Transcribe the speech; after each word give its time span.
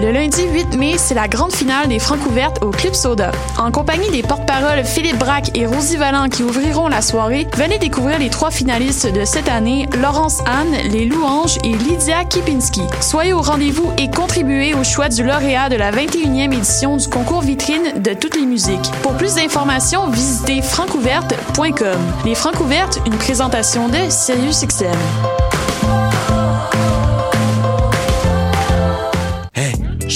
Le 0.00 0.12
lundi 0.12 0.44
8 0.44 0.76
mai, 0.76 0.94
c'est 0.96 1.14
la 1.14 1.26
grande 1.26 1.52
finale 1.52 1.88
des 1.88 1.98
Francs 1.98 2.24
ouvertes 2.24 2.62
au 2.62 2.70
Club 2.70 2.94
Soda. 2.94 3.32
En 3.58 3.72
compagnie 3.72 4.08
des 4.10 4.22
porte-paroles 4.22 4.84
Philippe 4.84 5.18
Braque 5.18 5.50
et 5.56 5.66
Rosie 5.66 5.96
Vallant 5.96 6.28
qui 6.28 6.44
ouvriront 6.44 6.86
la 6.86 7.02
soirée, 7.02 7.48
venez 7.56 7.78
découvrir 7.78 8.20
les 8.20 8.30
trois 8.30 8.52
finalistes 8.52 9.12
de 9.12 9.24
cette 9.24 9.48
année, 9.48 9.88
Laurence 10.00 10.40
Anne, 10.46 10.88
Les 10.92 11.04
Louanges 11.04 11.58
et 11.64 11.72
Lydia 11.72 12.24
Kipinski. 12.24 12.82
Soyez 13.00 13.32
au 13.32 13.40
rendez-vous 13.40 13.90
et 13.98 14.08
contribuez 14.08 14.72
au 14.74 14.84
choix 14.84 15.08
du 15.08 15.24
lauréat 15.24 15.68
de 15.68 15.76
la 15.76 15.90
21e 15.90 16.52
édition 16.54 16.96
du 16.96 17.08
concours 17.08 17.40
vitrine 17.40 18.00
de 18.00 18.12
toutes 18.12 18.36
les 18.36 18.46
musiques. 18.46 18.92
Pour 19.02 19.14
plus 19.14 19.34
d'informations, 19.34 20.08
visitez 20.10 20.62
francouverte.com. 20.62 21.98
Les 22.24 22.36
Francs 22.36 22.60
ouvertes, 22.60 23.00
une 23.04 23.16
présentation 23.16 23.88
de 23.88 23.98
SiriusXM. 24.08 24.86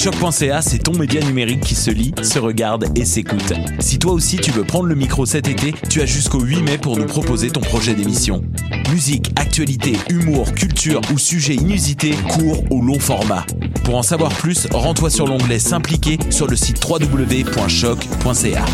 Choc.ca, 0.02 0.62
c'est 0.62 0.79
ton 0.79 0.98
média 0.98 1.20
numérique 1.20 1.61
qui 1.61 1.77
se 1.77 1.88
lit, 1.88 2.12
se 2.23 2.41
regarde 2.41 2.87
et 2.97 3.05
s'écoute. 3.05 3.52
Si 3.79 4.01
toi 4.01 4.10
aussi 4.10 4.37
tu 4.37 4.51
veux 4.51 4.65
prendre 4.65 4.87
le 4.87 4.97
micro 4.97 5.27
cet 5.27 5.47
été, 5.47 5.73
tu 5.88 6.01
as 6.01 6.06
jusqu'au 6.06 6.41
8 6.41 6.62
mai 6.62 6.77
pour 6.77 6.98
nous 6.98 7.06
proposer 7.06 7.51
ton 7.51 7.60
projet 7.60 7.95
d'émission. 7.95 8.43
Musique, 8.91 9.30
actualité, 9.37 9.93
humour, 10.10 10.52
culture 10.54 11.01
ou 11.15 11.18
sujet 11.18 11.54
inusité, 11.54 12.16
court 12.30 12.65
ou 12.73 12.82
long 12.82 12.99
format. 12.99 13.46
Pour 13.85 13.96
en 13.96 14.02
savoir 14.02 14.32
plus, 14.32 14.66
rends-toi 14.73 15.09
sur 15.09 15.29
l'onglet 15.29 15.60
S'impliquer 15.60 16.19
sur 16.30 16.48
le 16.48 16.57
site 16.57 16.85
www.choc.ca. 16.85 18.65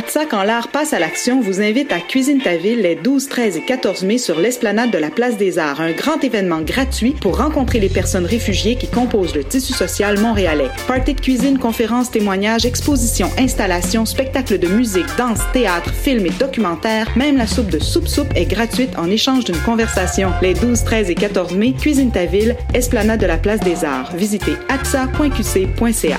ATSA, 0.00 0.24
quand 0.24 0.44
l'art 0.44 0.68
passe 0.68 0.94
à 0.94 0.98
l'action, 0.98 1.42
vous 1.42 1.60
invite 1.60 1.92
à 1.92 2.00
Cuisine 2.00 2.40
ta 2.40 2.56
ville 2.56 2.80
les 2.80 2.94
12, 2.94 3.28
13 3.28 3.58
et 3.58 3.60
14 3.60 4.02
mai 4.04 4.16
sur 4.16 4.40
l'esplanade 4.40 4.90
de 4.90 4.96
la 4.96 5.10
Place 5.10 5.36
des 5.36 5.58
Arts, 5.58 5.82
un 5.82 5.92
grand 5.92 6.24
événement 6.24 6.62
gratuit 6.62 7.12
pour 7.20 7.36
rencontrer 7.36 7.80
les 7.80 7.90
personnes 7.90 8.24
réfugiées 8.24 8.76
qui 8.76 8.88
composent 8.88 9.34
le 9.34 9.44
tissu 9.44 9.74
social 9.74 10.18
montréalais. 10.18 10.70
Party 10.88 11.12
de 11.12 11.20
cuisine, 11.20 11.58
conférences, 11.58 12.10
témoignages, 12.10 12.64
expositions, 12.64 13.30
installations, 13.38 14.06
spectacles 14.06 14.58
de 14.58 14.68
musique, 14.68 15.04
danse, 15.18 15.40
théâtre, 15.52 15.92
films 15.92 16.24
et 16.24 16.30
documentaires, 16.30 17.10
même 17.14 17.36
la 17.36 17.46
soupe 17.46 17.68
de 17.68 17.78
soupe 17.78 18.08
soupe 18.08 18.34
est 18.34 18.46
gratuite 18.46 18.96
en 18.96 19.10
échange 19.10 19.44
d'une 19.44 19.60
conversation. 19.60 20.30
Les 20.40 20.54
12, 20.54 20.82
13 20.82 21.10
et 21.10 21.14
14 21.14 21.54
mai, 21.56 21.74
Cuisine 21.74 22.10
ta 22.10 22.24
ville, 22.24 22.56
esplanade 22.72 23.20
de 23.20 23.26
la 23.26 23.36
Place 23.36 23.60
des 23.60 23.84
Arts. 23.84 24.16
Visitez 24.16 24.54
atsa.qc.ca. 24.70 26.18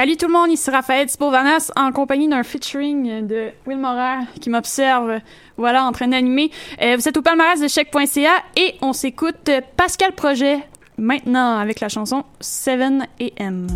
Salut 0.00 0.16
tout 0.16 0.28
le 0.28 0.32
monde, 0.32 0.50
ici 0.50 0.70
Raphaël 0.70 1.06
Tipovanas 1.08 1.70
en 1.76 1.92
compagnie 1.92 2.26
d'un 2.26 2.42
featuring 2.42 3.26
de 3.26 3.50
Will 3.66 3.76
Morer 3.76 4.20
qui 4.40 4.48
m'observe, 4.48 5.20
voilà, 5.58 5.84
en 5.84 5.92
train 5.92 6.08
d'animer. 6.08 6.50
Euh, 6.80 6.96
vous 6.96 7.06
êtes 7.06 7.18
au 7.18 7.20
palmarès 7.20 7.60
de 7.60 7.68
chèque.ca 7.68 8.32
et 8.56 8.76
on 8.80 8.94
s'écoute 8.94 9.50
Pascal 9.76 10.12
Projet 10.12 10.60
maintenant 10.96 11.58
avec 11.58 11.80
la 11.80 11.90
chanson 11.90 12.24
7 12.40 12.80
AM. 13.40 13.66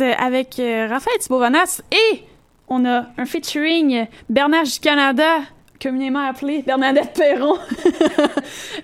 Avec 0.00 0.56
Raphaël 0.56 1.18
Thibault-Vanas 1.20 1.82
et 1.92 2.22
on 2.68 2.84
a 2.84 3.06
un 3.16 3.26
featuring 3.26 4.06
Bernard 4.28 4.64
du 4.64 4.80
Canada 4.80 5.40
communément 5.80 6.26
appelée 6.26 6.62
Bernadette 6.62 7.12
Perron, 7.14 7.56
euh, 7.56 8.26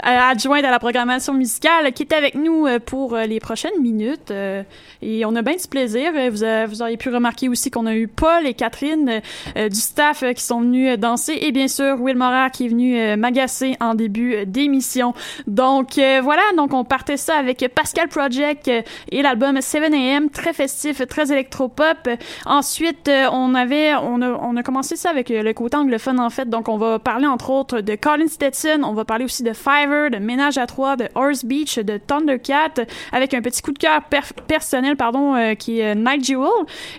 adjointe 0.02 0.64
à 0.64 0.70
la 0.70 0.78
programmation 0.78 1.34
musicale, 1.34 1.92
qui 1.92 2.02
est 2.02 2.12
avec 2.12 2.34
nous 2.34 2.66
euh, 2.66 2.78
pour 2.78 3.14
euh, 3.14 3.24
les 3.24 3.40
prochaines 3.40 3.80
minutes. 3.80 4.32
Et 5.02 5.24
on 5.24 5.34
a 5.34 5.42
bien 5.42 5.56
du 5.56 5.68
plaisir. 5.68 6.12
Vous, 6.30 6.44
vous 6.68 6.82
auriez 6.82 6.96
pu 6.96 7.08
remarquer 7.08 7.48
aussi 7.48 7.70
qu'on 7.70 7.86
a 7.86 7.94
eu 7.94 8.08
Paul 8.08 8.46
et 8.46 8.54
Catherine 8.54 9.20
du 9.56 9.80
staff 9.80 10.24
qui 10.34 10.42
sont 10.42 10.60
venus 10.60 10.98
danser 10.98 11.38
et 11.40 11.52
bien 11.52 11.68
sûr 11.68 12.00
Will 12.00 12.16
Morar 12.16 12.50
qui 12.50 12.66
est 12.66 12.68
venu 12.68 13.16
m'agacer 13.16 13.76
en 13.80 13.94
début 13.94 14.46
d'émission. 14.46 15.14
Donc 15.46 15.94
voilà, 15.96 16.42
donc 16.56 16.72
on 16.72 16.84
partait 16.84 17.16
ça 17.16 17.36
avec 17.36 17.66
Pascal 17.74 18.08
Project 18.08 18.68
et 19.10 19.22
l'album 19.22 19.56
7am, 19.56 20.30
très 20.30 20.52
festif, 20.52 21.06
très 21.08 21.32
électropop. 21.32 22.08
Ensuite, 22.46 23.10
on 23.32 23.54
avait, 23.54 23.94
on 23.94 24.22
a, 24.22 24.30
on 24.30 24.56
a 24.56 24.62
commencé 24.62 24.96
ça 24.96 25.10
avec 25.10 25.28
le 25.28 25.52
côté 25.52 25.76
anglophone 25.76 26.20
en 26.20 26.30
fait, 26.30 26.48
donc 26.48 26.68
on 26.68 26.76
va 26.76 26.98
parler 26.98 27.26
entre 27.26 27.50
autres 27.50 27.80
de 27.80 27.94
Colin 27.96 28.28
Stetson, 28.28 28.82
on 28.84 28.94
va 28.94 29.04
parler 29.04 29.24
aussi 29.24 29.42
de 29.42 29.52
De 29.92 30.18
Ménage 30.18 30.58
à 30.58 30.66
trois, 30.66 30.96
de 30.96 31.08
Horse 31.14 31.44
Beach, 31.44 31.78
de 31.78 31.98
Thundercat, 31.98 32.86
avec 33.12 33.34
un 33.34 33.42
petit 33.42 33.60
coup 33.60 33.72
de 33.72 33.78
cœur 33.78 34.00
personnel, 34.46 34.96
pardon, 34.96 35.34
euh, 35.34 35.54
qui 35.54 35.80
est 35.80 35.94
Night 35.94 36.24
Jewel. 36.24 36.48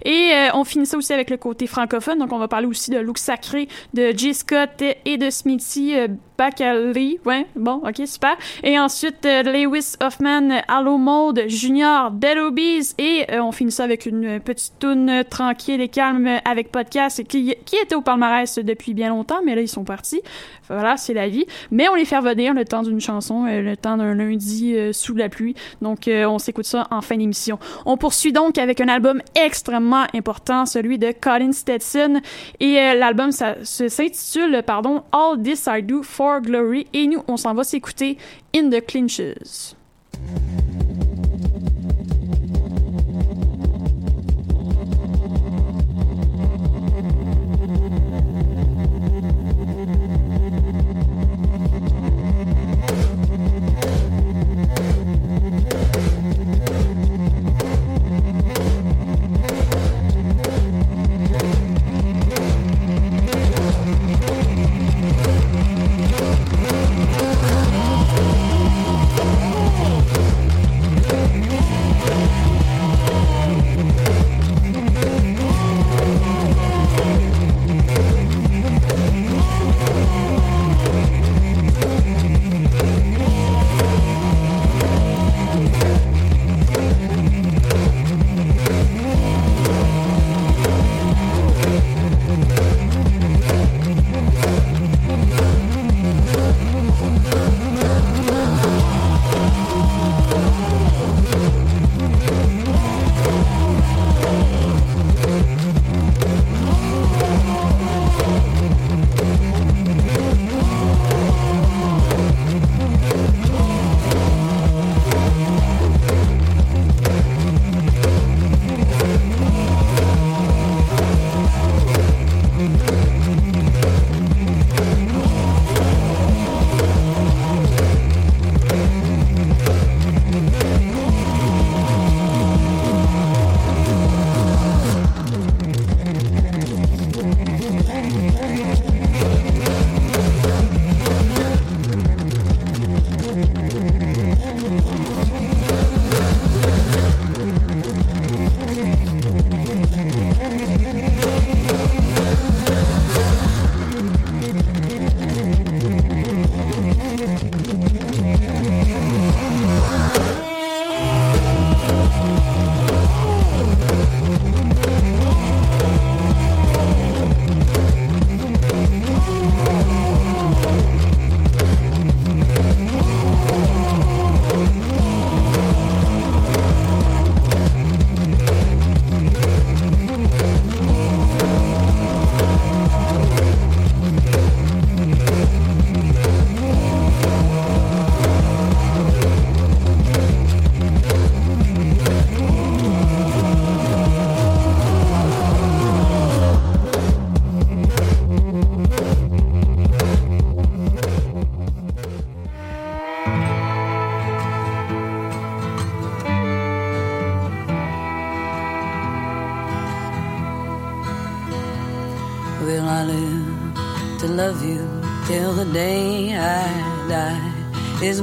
Et 0.05 0.31
euh, 0.33 0.49
on 0.53 0.63
finit 0.63 0.85
ça 0.85 0.97
aussi 0.97 1.11
avec 1.11 1.29
le 1.29 1.37
côté 1.37 1.65
francophone, 1.67 2.19
donc 2.19 2.31
on 2.31 2.37
va 2.37 2.47
parler 2.47 2.67
aussi 2.67 2.91
de 2.91 2.99
Look 2.99 3.17
Sacré, 3.17 3.67
de 3.93 4.11
J. 4.15 4.33
Scott 4.33 4.83
et 5.05 5.17
de 5.17 5.29
Smithy. 5.29 5.95
Euh, 6.41 6.43
Bacali, 6.43 7.19
ouais, 7.25 7.45
bon, 7.55 7.81
ok, 7.87 8.01
super. 8.05 8.35
Et 8.63 8.79
ensuite, 8.79 9.25
Lewis 9.25 9.93
Hoffman, 10.01 10.61
Allo 10.67 10.97
Mode, 10.97 11.43
Junior, 11.47 12.11
Dead 12.11 12.37
Obies, 12.37 12.93
et 12.97 13.25
on 13.39 13.51
finit 13.51 13.71
ça 13.71 13.83
avec 13.83 14.05
une 14.05 14.39
petite 14.39 14.73
tune 14.79 15.23
tranquille 15.29 15.81
et 15.81 15.87
calme 15.87 16.29
avec 16.45 16.71
podcast 16.71 17.23
qui, 17.23 17.51
était 17.51 17.95
au 17.95 18.01
palmarès 18.01 18.59
depuis 18.59 18.93
bien 18.93 19.09
longtemps, 19.09 19.41
mais 19.43 19.55
là, 19.55 19.61
ils 19.61 19.67
sont 19.67 19.83
partis. 19.83 20.21
Voilà, 20.69 20.95
c'est 20.97 21.13
la 21.13 21.27
vie. 21.27 21.45
Mais 21.71 21.89
on 21.89 21.95
les 21.95 22.05
fait 22.05 22.17
revenir 22.17 22.53
le 22.53 22.63
temps 22.65 22.83
d'une 22.83 23.01
chanson, 23.01 23.45
euh, 23.45 23.61
le 23.61 23.75
temps 23.75 23.97
d'un 23.97 24.13
lundi 24.13 24.75
euh, 24.75 24.93
sous 24.93 25.13
la 25.13 25.27
pluie. 25.27 25.55
Donc, 25.81 26.07
euh, 26.07 26.25
on 26.25 26.39
s'écoute 26.39 26.65
ça 26.65 26.87
en 26.89 27.01
fin 27.01 27.17
d'émission. 27.17 27.59
On 27.85 27.97
poursuit 27.97 28.31
donc 28.31 28.57
avec 28.57 28.79
un 28.79 28.87
album 28.87 29.21
extrêmement 29.35 30.05
important, 30.13 30.65
celui 30.65 30.97
de 30.97 31.11
Colin 31.11 31.51
Stetson. 31.51 32.21
Et 32.59 32.75
l'album 32.75 33.31
s'intitule, 33.31 34.63
pardon, 34.65 35.03
All 35.11 35.41
This 35.41 35.67
I 35.67 35.81
Do 35.83 36.01
for 36.01 36.22
Glory. 36.41 36.87
Et 36.93 37.07
nous, 37.07 37.23
on 37.27 37.37
s'en 37.37 37.53
va 37.53 37.63
s'écouter 37.63 38.17
In 38.55 38.69
the 38.69 38.85
Clinches. 38.85 39.75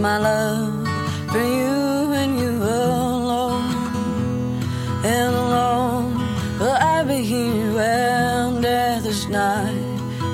My 0.00 0.16
love 0.16 0.88
for 1.30 1.38
you 1.38 2.12
and 2.21 2.38
you 2.40 2.52
alone. 2.62 3.69
And 5.04 5.35
alone 5.35 6.14
will 6.59 6.78
I 6.95 7.04
be 7.04 7.23
here 7.23 7.75
when 7.75 8.62
death 8.62 9.04
is 9.04 9.28
nigh, 9.28 9.76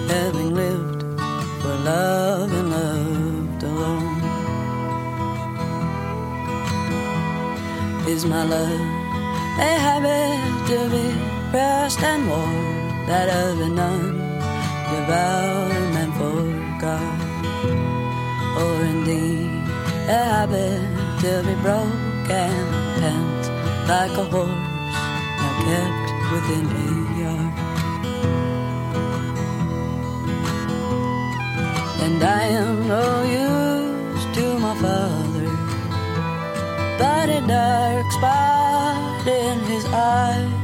having 0.08 0.54
lived 0.54 1.02
for 1.62 1.74
love 1.90 2.52
and 2.52 2.70
loved 2.70 3.62
alone. 3.64 4.20
Is 8.06 8.24
my 8.24 8.44
love 8.44 8.80
a 9.58 9.72
habit 9.86 10.38
to 10.68 10.78
be 10.94 11.06
pressed 11.50 12.02
and 12.02 12.28
warm 12.28 13.06
that 13.08 13.28
of 13.28 13.60
a 13.60 13.68
nun 13.68 14.16
devout 14.90 15.70
and 15.72 15.94
meant 15.94 16.14
for 16.14 16.40
God? 16.80 17.26
Or 18.58 18.84
indeed 18.84 19.55
a 20.08 20.12
habit 20.12 20.80
to 21.20 21.42
be 21.42 21.54
broke 21.62 22.30
and 22.30 22.68
pent 23.00 23.88
like 23.88 24.12
a 24.12 24.24
horse 24.24 24.48
now 25.40 25.54
kept 25.66 26.08
within 26.32 26.66
a 26.66 26.90
yard. 27.20 27.54
And 32.04 32.22
I 32.22 32.42
am 32.62 32.86
no 32.86 33.22
use 33.24 34.24
to 34.36 34.58
my 34.60 34.74
father, 34.80 35.50
but 36.98 37.28
a 37.28 37.40
dark 37.48 38.12
spot 38.12 39.26
in 39.26 39.58
his 39.70 39.84
eye. 39.86 40.55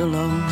Alone. 0.00 0.42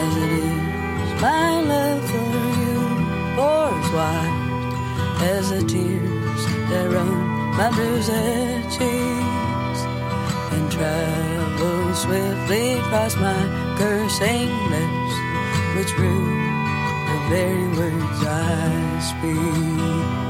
As 0.00 0.16
it 0.16 0.32
is, 0.32 1.20
my 1.20 1.60
love 1.60 2.02
for 2.10 2.28
you 2.60 2.76
pours 3.36 3.88
wide 3.92 4.44
as 5.32 5.50
the 5.50 5.62
tears 5.64 6.42
that 6.70 6.90
run 6.90 7.34
my 7.58 7.70
bruised 7.76 8.10
cheeks 8.76 9.80
and 10.54 10.72
travel 10.72 11.94
swiftly 11.94 12.78
across 12.78 13.14
my 13.16 13.42
cursing 13.78 14.50
lips, 14.74 15.14
which 15.76 15.92
rue 15.98 16.26
the 17.08 17.18
very 17.28 17.68
words 17.76 18.20
I 18.24 19.00
speak. 19.10 20.23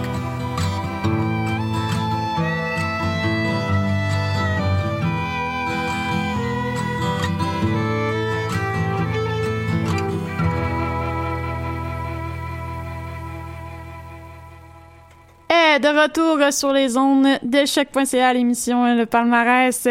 Retour 15.95 16.39
sur 16.53 16.73
les 16.73 16.97
ondes 16.97 17.27
de 17.43 17.65
choc.ca, 17.67 18.33
l'émission 18.33 18.85
euh, 18.85 18.95
Le 18.95 19.07
Palmarès. 19.07 19.89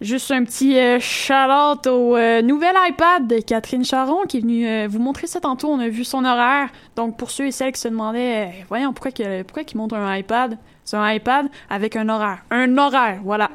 Juste 0.00 0.30
un 0.30 0.44
petit 0.44 0.78
euh, 0.78 0.98
shout-out 1.00 1.86
au 1.86 2.16
euh, 2.16 2.42
nouvel 2.42 2.74
iPad 2.88 3.26
de 3.26 3.38
Catherine 3.40 3.84
Charon 3.84 4.22
qui 4.28 4.38
est 4.38 4.40
venue 4.40 4.66
euh, 4.66 4.88
vous 4.90 4.98
montrer 4.98 5.26
ça 5.26 5.40
tantôt. 5.40 5.68
On 5.68 5.78
a 5.80 5.88
vu 5.88 6.04
son 6.04 6.24
horaire. 6.24 6.68
Donc, 6.96 7.16
pour 7.16 7.30
ceux 7.30 7.46
et 7.46 7.52
celles 7.52 7.72
qui 7.72 7.80
se 7.80 7.88
demandaient, 7.88 8.46
euh, 8.46 8.50
voyons, 8.68 8.92
pourquoi, 8.92 9.12
que, 9.12 9.42
pourquoi 9.42 9.64
qu'il 9.64 9.78
montre 9.78 9.94
un 9.94 10.16
iPad? 10.16 10.58
C'est 10.84 10.96
un 10.96 11.10
iPad 11.12 11.46
avec 11.70 11.96
un 11.96 12.08
horaire. 12.08 12.38
Un 12.50 12.76
horaire, 12.76 13.20
voilà. 13.22 13.50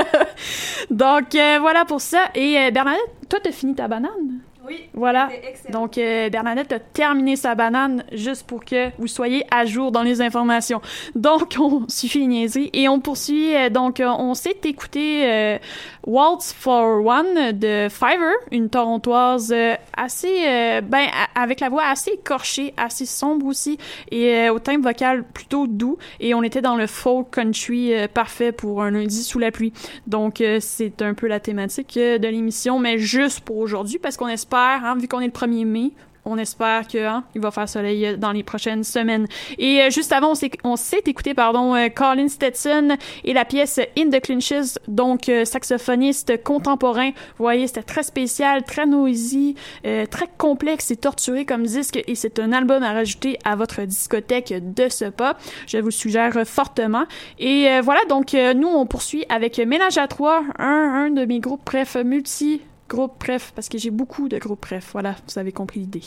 Donc, 0.90 1.34
euh, 1.34 1.58
voilà 1.60 1.84
pour 1.84 2.00
ça. 2.00 2.26
Et 2.34 2.56
euh, 2.58 2.70
Bernadette, 2.70 3.00
toi, 3.28 3.40
t'as 3.42 3.52
fini 3.52 3.74
ta 3.74 3.88
banane? 3.88 4.40
Oui. 4.66 4.88
Voilà. 4.94 5.28
Donc, 5.70 5.96
euh, 5.98 6.28
Bernadette 6.30 6.72
a 6.72 6.78
terminé 6.80 7.36
sa 7.36 7.54
banane 7.54 8.04
juste 8.12 8.46
pour 8.46 8.64
que 8.64 8.90
vous 8.98 9.06
soyez 9.06 9.44
à 9.50 9.64
jour 9.64 9.92
dans 9.92 10.02
les 10.02 10.20
informations. 10.20 10.80
Donc, 11.14 11.56
on 11.60 11.84
suffit 11.88 12.20
les 12.20 12.26
niaiseries 12.26 12.70
et 12.72 12.88
on 12.88 12.98
poursuit. 13.00 13.54
euh, 13.54 13.70
donc, 13.70 14.00
euh, 14.00 14.08
on 14.08 14.34
s'est 14.34 14.56
écouté 14.64 15.22
euh, 15.24 15.58
Waltz 16.06 16.52
for 16.52 17.04
One 17.04 17.52
de 17.52 17.88
Fiverr, 17.90 18.34
une 18.50 18.68
torontoise 18.68 19.52
euh, 19.54 19.74
assez, 19.96 20.44
euh, 20.46 20.80
ben, 20.80 21.06
a- 21.12 21.40
avec 21.42 21.60
la 21.60 21.68
voix 21.68 21.84
assez 21.86 22.12
écorchée, 22.12 22.74
assez 22.76 23.06
sombre 23.06 23.46
aussi 23.46 23.78
et 24.10 24.48
au 24.50 24.58
timbre 24.58 24.84
vocal 24.88 25.22
plutôt 25.24 25.66
doux. 25.66 25.96
Et 26.20 26.34
on 26.34 26.42
était 26.42 26.62
dans 26.62 26.76
le 26.76 26.86
folk 26.86 27.30
country 27.30 27.92
parfait 28.12 28.52
pour 28.52 28.82
un 28.82 28.90
lundi 28.90 29.22
sous 29.22 29.38
la 29.38 29.50
pluie. 29.50 29.72
Donc, 30.06 30.40
euh, 30.40 30.58
c'est 30.60 31.02
un 31.02 31.14
peu 31.14 31.26
la 31.28 31.38
thématique 31.40 31.94
de 31.96 32.26
l'émission, 32.28 32.78
mais 32.78 32.98
juste 32.98 33.40
pour 33.40 33.58
aujourd'hui, 33.58 33.98
parce 33.98 34.16
qu'on 34.16 34.28
espère, 34.28 34.55
hein, 34.56 34.96
vu 34.96 35.08
qu'on 35.08 35.20
est 35.20 35.26
le 35.26 35.32
1er 35.32 35.64
mai, 35.64 35.92
on 36.26 36.36
espère 36.38 36.86
que 36.86 36.98
hein, 36.98 37.24
il 37.34 37.40
va 37.40 37.50
faire 37.50 37.68
soleil 37.68 38.04
euh, 38.04 38.16
dans 38.16 38.32
les 38.32 38.42
prochaines 38.42 38.84
semaines. 38.84 39.26
Et 39.58 39.80
euh, 39.80 39.90
juste 39.90 40.12
avant, 40.12 40.32
on 40.64 40.76
s'est, 40.76 41.02
écouté 41.06 41.34
pardon, 41.34 41.74
euh, 41.74 41.88
Colin 41.88 42.28
Stetson 42.28 42.96
et 43.24 43.32
la 43.32 43.44
pièce 43.44 43.80
In 43.96 44.10
the 44.10 44.20
Clinches, 44.20 44.76
donc 44.88 45.30
saxophoniste 45.44 46.42
contemporain. 46.42 47.10
Vous 47.10 47.44
voyez, 47.44 47.68
c'était 47.68 47.82
très 47.82 48.02
spécial, 48.02 48.64
très 48.64 48.86
noisy, 48.86 49.54
très 49.84 50.26
complexe 50.36 50.90
et 50.90 50.96
torturé 50.96 51.44
comme 51.44 51.62
disque, 51.62 52.02
et 52.06 52.14
c'est 52.16 52.40
un 52.40 52.52
album 52.52 52.82
à 52.82 52.92
rajouter 52.92 53.38
à 53.44 53.54
votre 53.54 53.82
discothèque 53.82 54.52
de 54.74 54.88
ce 54.88 55.04
pas. 55.04 55.36
Je 55.68 55.78
vous 55.78 55.86
le 55.86 55.90
suggère 55.92 56.34
fortement. 56.44 57.04
Et 57.38 57.68
voilà, 57.82 58.00
donc 58.08 58.32
nous, 58.32 58.68
on 58.68 58.86
poursuit 58.86 59.24
avec 59.28 59.58
Ménage 59.58 59.98
à 59.98 60.08
trois, 60.08 60.42
un, 60.58 61.06
un 61.06 61.10
de 61.10 61.24
mes 61.24 61.38
groupes 61.38 61.62
bref 61.64 61.96
multi 61.96 62.62
groupe 62.88 63.14
bref 63.18 63.52
parce 63.54 63.68
que 63.68 63.78
j'ai 63.78 63.90
beaucoup 63.90 64.28
de 64.28 64.38
groupes 64.38 64.62
bref. 64.62 64.90
Voilà, 64.92 65.16
vous 65.26 65.38
avez 65.38 65.52
compris 65.52 65.80
l'idée. 65.80 66.02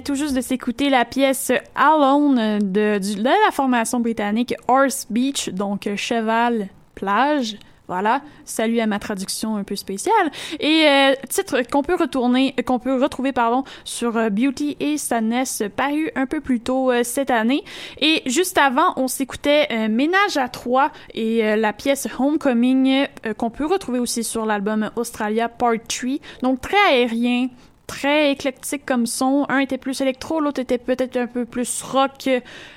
Tout 0.00 0.14
juste 0.14 0.34
de 0.34 0.40
s'écouter 0.40 0.90
la 0.90 1.04
pièce 1.04 1.52
Alone 1.74 2.58
de, 2.58 2.98
de 2.98 3.22
la 3.24 3.52
formation 3.52 4.00
britannique 4.00 4.54
Horse 4.68 5.06
Beach, 5.10 5.50
donc 5.50 5.88
cheval 5.96 6.68
plage. 6.94 7.58
Voilà, 7.88 8.20
salut 8.44 8.80
à 8.80 8.86
ma 8.86 8.98
traduction 8.98 9.56
un 9.56 9.62
peu 9.62 9.76
spéciale. 9.76 10.32
Et 10.58 10.86
euh, 10.88 11.14
titre 11.28 11.62
qu'on 11.70 11.82
peut 11.82 11.94
retourner, 11.94 12.52
qu'on 12.66 12.80
peut 12.80 13.00
retrouver 13.00 13.32
pardon 13.32 13.62
sur 13.84 14.16
euh, 14.16 14.28
Beauty 14.28 14.76
et 14.80 14.98
Sadness 14.98 15.62
paru 15.76 16.10
un 16.16 16.26
peu 16.26 16.40
plus 16.40 16.58
tôt 16.58 16.90
euh, 16.90 17.04
cette 17.04 17.30
année. 17.30 17.62
Et 18.00 18.22
juste 18.26 18.58
avant, 18.58 18.92
on 18.96 19.06
s'écoutait 19.06 19.88
Ménage 19.88 20.36
à 20.36 20.48
trois 20.48 20.90
et 21.14 21.56
la 21.56 21.72
pièce 21.72 22.08
Homecoming 22.18 23.06
qu'on 23.36 23.50
peut 23.50 23.66
retrouver 23.66 23.98
aussi 23.98 24.24
sur 24.24 24.46
l'album 24.46 24.90
Australia 24.96 25.48
Part 25.48 25.74
3. 25.88 26.10
Donc 26.42 26.60
très 26.60 26.76
aérien, 26.90 27.48
très 27.86 28.32
éclectique 28.32 28.84
comme 28.84 29.06
son. 29.06 29.46
Un 29.48 29.58
était 29.58 29.78
plus 29.78 30.00
électro, 30.00 30.40
l'autre 30.40 30.60
était 30.60 30.78
peut-être 30.78 31.16
un 31.16 31.26
peu 31.26 31.44
plus 31.44 31.82
rock, 31.82 32.28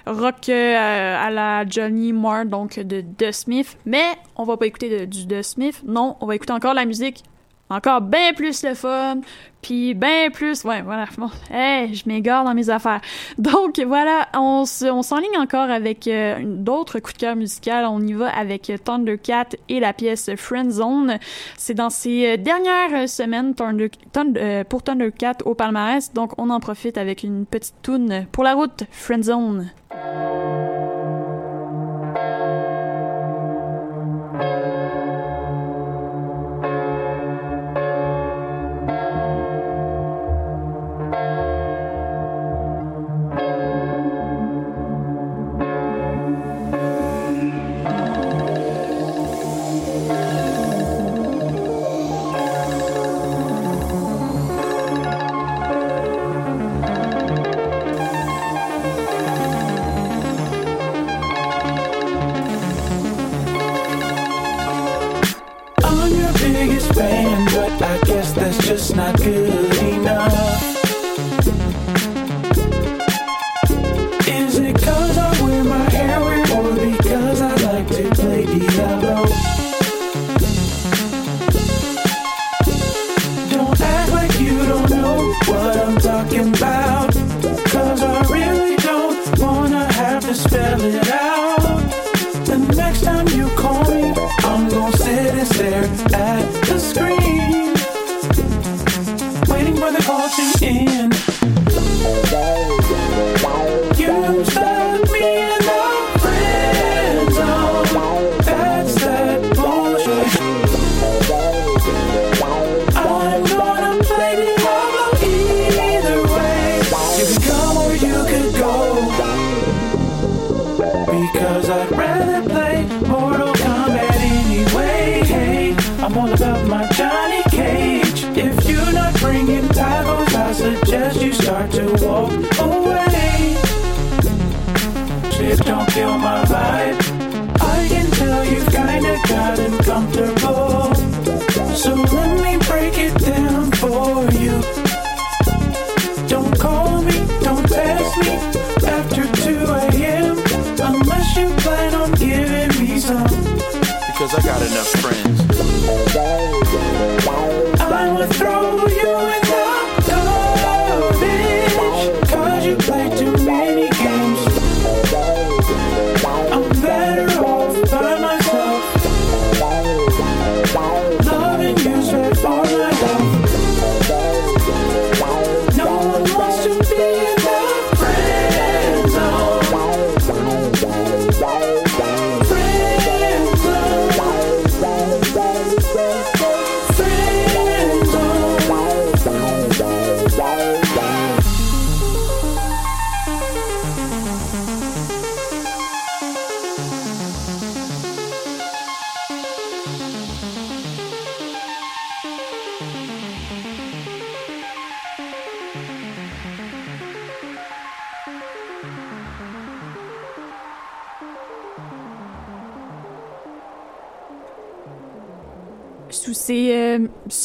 rock 0.05 0.49
euh, 0.49 1.17
à 1.17 1.29
la 1.29 1.67
Johnny 1.67 2.13
Marr, 2.13 2.45
donc 2.45 2.79
de 2.79 3.01
The 3.17 3.31
Smith. 3.31 3.77
Mais 3.85 4.05
on 4.35 4.43
va 4.43 4.57
pas 4.57 4.67
écouter 4.67 5.05
du 5.07 5.27
The 5.27 5.41
Smith, 5.41 5.81
non, 5.85 6.15
on 6.21 6.25
va 6.25 6.35
écouter 6.35 6.53
encore 6.53 6.73
la 6.73 6.85
musique 6.85 7.23
encore 7.69 8.01
bien 8.01 8.33
plus 8.33 8.63
le 8.63 8.73
fun, 8.73 9.21
puis 9.61 9.93
bien 9.93 10.29
plus, 10.31 10.63
ouais, 10.63 10.81
voilà, 10.81 11.05
bon, 11.17 11.29
hey, 11.51 11.93
je 11.93 12.03
m'égare 12.07 12.43
dans 12.43 12.53
mes 12.53 12.69
affaires. 12.69 13.01
Donc 13.37 13.79
voilà, 13.79 14.27
on, 14.33 14.65
s'enligne 14.65 15.37
encore 15.37 15.69
avec 15.69 16.07
euh, 16.07 16.39
d'autres 16.43 16.99
coups 16.99 17.15
de 17.15 17.19
cœur 17.19 17.35
musical. 17.35 17.85
On 17.85 18.01
y 18.01 18.13
va 18.13 18.29
avec 18.29 18.71
Thundercat 18.83 19.49
et 19.67 19.79
la 19.79 19.93
pièce 19.93 20.31
Friend 20.35 20.71
Zone. 20.71 21.19
C'est 21.57 21.73
dans 21.73 21.89
ces 21.89 22.33
euh, 22.33 22.37
dernières 22.37 23.07
semaines 23.07 23.53
Thunder, 23.53 23.89
euh, 24.37 24.63
pour 24.63 24.81
Thundercat 24.83 25.37
au 25.45 25.53
palmarès, 25.53 26.13
donc 26.13 26.31
on 26.37 26.49
en 26.49 26.59
profite 26.59 26.97
avec 26.97 27.23
une 27.23 27.45
petite 27.45 27.75
toune 27.81 28.25
pour 28.31 28.43
la 28.43 28.55
route, 28.55 28.83
Friend 28.91 29.23
Zone. 29.23 29.69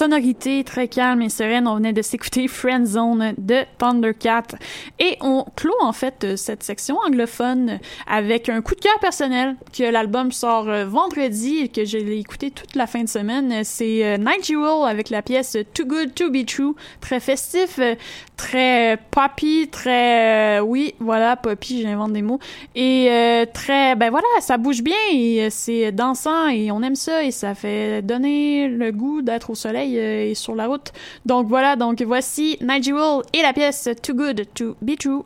Sonorité 0.05 0.65
très 0.65 0.87
calme 0.87 1.23
et 1.23 1.31
sereine, 1.31 1.67
on 1.67 1.77
venait 1.77 1.95
de 1.95 2.03
s'écouter 2.03 2.47
Friend 2.47 2.85
Zone 2.85 3.33
de 3.39 3.63
Thundercat. 3.79 4.43
Et 4.99 5.17
on 5.23 5.47
clôt 5.57 5.73
en 5.81 5.95
fait 5.95 6.37
cette 6.37 6.63
section 6.63 6.99
anglophone 7.07 7.79
avec 8.07 8.51
un 8.51 8.61
coup 8.61 8.75
de 8.75 8.81
cœur 8.81 8.99
personnel 9.01 9.57
que 9.73 9.85
l'album 9.85 10.31
sort 10.31 10.69
euh, 10.69 10.85
vendredi 10.85 11.61
et 11.61 11.69
que 11.69 11.87
j'ai 11.87 12.19
écouté 12.19 12.51
toute 12.51 12.77
la 12.77 12.87
fin 12.87 13.03
de 13.03 13.09
semaine. 13.09 13.65
C'est 13.65 14.05
euh, 14.05 14.19
Night 14.19 14.45
Jewel 14.45 14.87
avec 14.87 15.09
la 15.09 15.23
pièce 15.23 15.57
Too 15.73 15.87
Good 15.87 16.15
to 16.15 16.31
Be 16.31 16.45
True, 16.45 16.75
très 17.01 17.19
festif, 17.19 17.79
euh, 17.79 17.95
très 18.37 18.99
poppy, 19.11 19.69
très 19.69 20.61
oui, 20.61 20.95
voilà, 21.01 21.37
poppy, 21.37 21.81
j'invente 21.81 22.13
des 22.13 22.21
mots 22.21 22.41
et 22.75 23.09
très 23.55 23.95
ben 23.95 24.11
voilà, 24.11 24.27
ça 24.41 24.59
bouge 24.59 24.83
bien 24.83 24.97
et 25.13 25.49
c'est 25.51 25.93
dansant 25.93 26.49
et 26.49 26.71
on 26.73 26.83
aime 26.83 26.97
ça 26.97 27.23
et 27.23 27.31
ça 27.31 27.55
fait 27.55 28.03
donner 28.03 28.69
le 28.69 28.91
goût 28.91 29.23
d'être 29.23 29.51
au 29.51 29.55
soleil 29.55 29.94
et 29.97 30.35
sur 30.35 30.55
la 30.55 30.67
route. 30.67 30.93
Donc 31.27 31.49
voilà, 31.49 31.77
donc 31.77 32.01
voici 32.03 32.59
Night 32.61 32.85
Jewel 32.85 33.23
et 33.33 33.43
la 33.43 33.53
pièce 33.53 33.89
Too 34.03 34.15
Good 34.15 34.47
to 34.55 34.77
Be 34.81 34.97
True. 34.99 35.25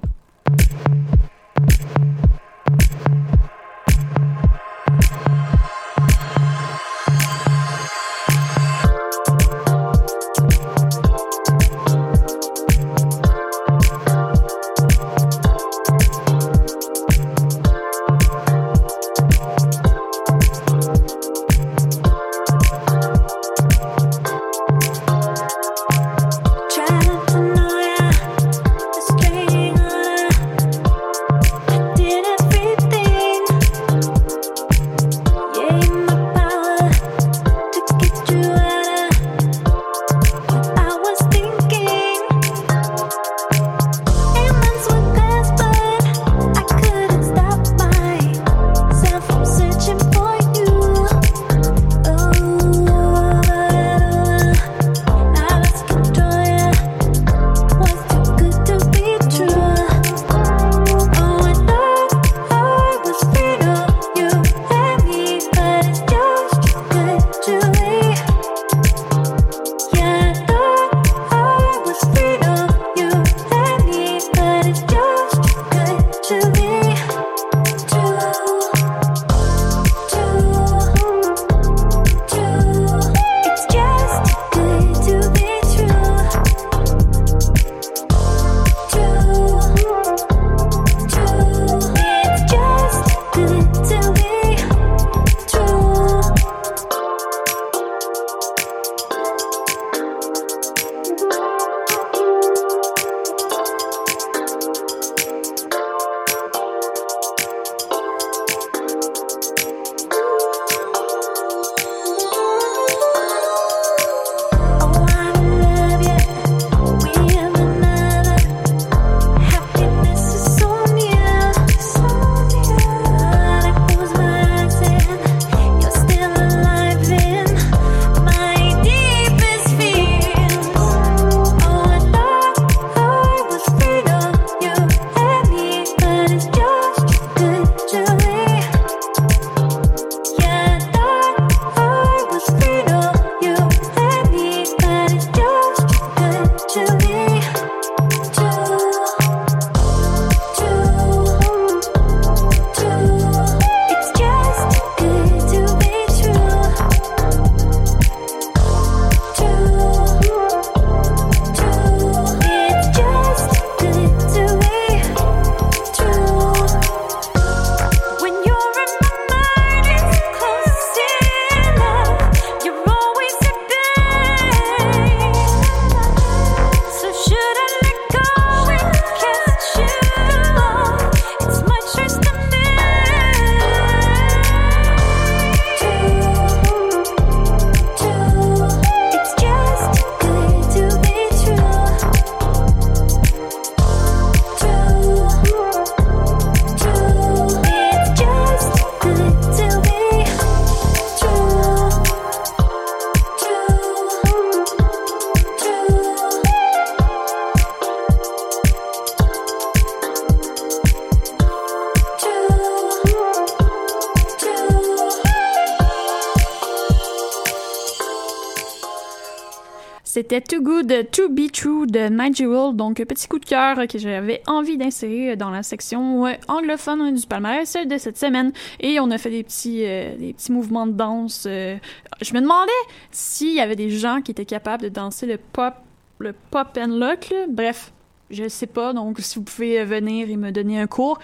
De 221.90 222.08
Nigel. 222.08 222.76
Donc, 222.76 222.96
petit 223.04 223.28
coup 223.28 223.38
de 223.38 223.44
cœur 223.44 223.86
que 223.88 223.98
j'avais 223.98 224.42
envie 224.46 224.76
d'insérer 224.76 225.36
dans 225.36 225.50
la 225.50 225.62
section 225.62 226.24
anglophone 226.46 227.14
du 227.14 227.26
palmarès 227.26 227.76
de 227.84 227.98
cette 227.98 228.18
semaine. 228.18 228.52
Et 228.80 229.00
on 229.00 229.10
a 229.10 229.18
fait 229.18 229.30
des 229.30 229.42
petits, 229.42 229.84
euh, 229.84 230.16
des 230.16 230.32
petits 230.32 230.52
mouvements 230.52 230.86
de 230.86 230.92
danse. 230.92 231.46
Euh. 231.46 231.76
je 232.20 232.34
me 232.34 232.40
demandais 232.40 232.70
s'il 233.10 233.54
y 233.54 233.60
avait 233.60 233.76
des 233.76 233.90
gens 233.90 234.20
qui 234.22 234.30
étaient 234.30 234.44
capables 234.44 234.82
de 234.82 234.88
danser 234.88 235.26
le 235.26 235.38
pop, 235.38 235.74
le 236.18 236.34
pop 236.50 236.78
and 236.78 236.98
lock. 236.98 237.32
Bref, 237.48 237.92
je 238.30 238.48
sais 238.48 238.66
pas. 238.66 238.92
Donc, 238.92 239.18
si 239.20 239.38
vous 239.38 239.44
pouvez 239.44 239.84
venir 239.84 240.30
et 240.30 240.36
me 240.36 240.50
donner 240.50 240.80
un 240.80 240.86
cours, 240.86 241.18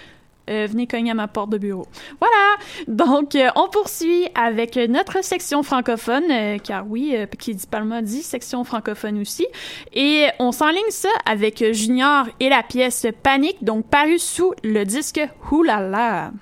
euh, 0.51 0.67
venez 0.69 0.87
cogner 0.87 1.11
à 1.11 1.15
ma 1.15 1.29
porte 1.29 1.51
de 1.51 1.59
bureau. 1.59 1.87
Voilà! 2.21 2.57
Donc, 2.89 3.35
euh, 3.35 3.49
on 3.57 3.69
poursuit 3.69 4.27
avec 4.35 4.77
notre 4.77 5.25
section 5.25 5.63
francophone, 5.63 6.31
euh, 6.31 6.59
car 6.59 6.85
oui, 6.89 7.17
qui 7.39 7.55
dit 7.55 7.67
Palma 7.67 8.03
dit 8.03 8.23
section 8.23 8.65
francophone 8.65 9.21
aussi. 9.21 9.47
Et 9.93 10.27
on 10.39 10.53
s'enligne 10.53 10.83
ça 10.91 11.09
avec 11.27 11.65
Junior 11.73 12.27
et 12.41 12.49
la 12.49 12.63
pièce 12.63 13.07
Panique, 13.23 13.63
donc 13.63 13.87
paru 13.87 14.19
sous 14.19 14.53
le 14.63 14.85
disque 14.85 15.21
Oulala. 15.51 16.33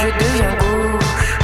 je 0.00 0.08
deviens 0.24 0.54
gauche. 0.64 1.38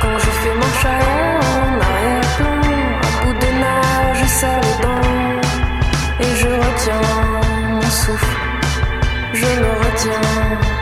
Quand 0.00 0.18
je 0.18 0.30
fais 0.40 0.54
mon 0.54 0.72
chalon 0.80 1.40
en 1.54 1.80
arrière-plan, 1.88 2.60
un 3.06 3.24
bout 3.24 3.36
de 3.44 3.50
nage, 3.64 4.24
sale 4.40 4.72
dents. 4.82 5.40
Et 6.20 6.36
je 6.40 6.48
retiens 6.64 7.02
mon 7.74 7.82
souffle, 7.82 8.36
je 9.34 9.46
le 9.62 9.70
retiens. 9.84 10.79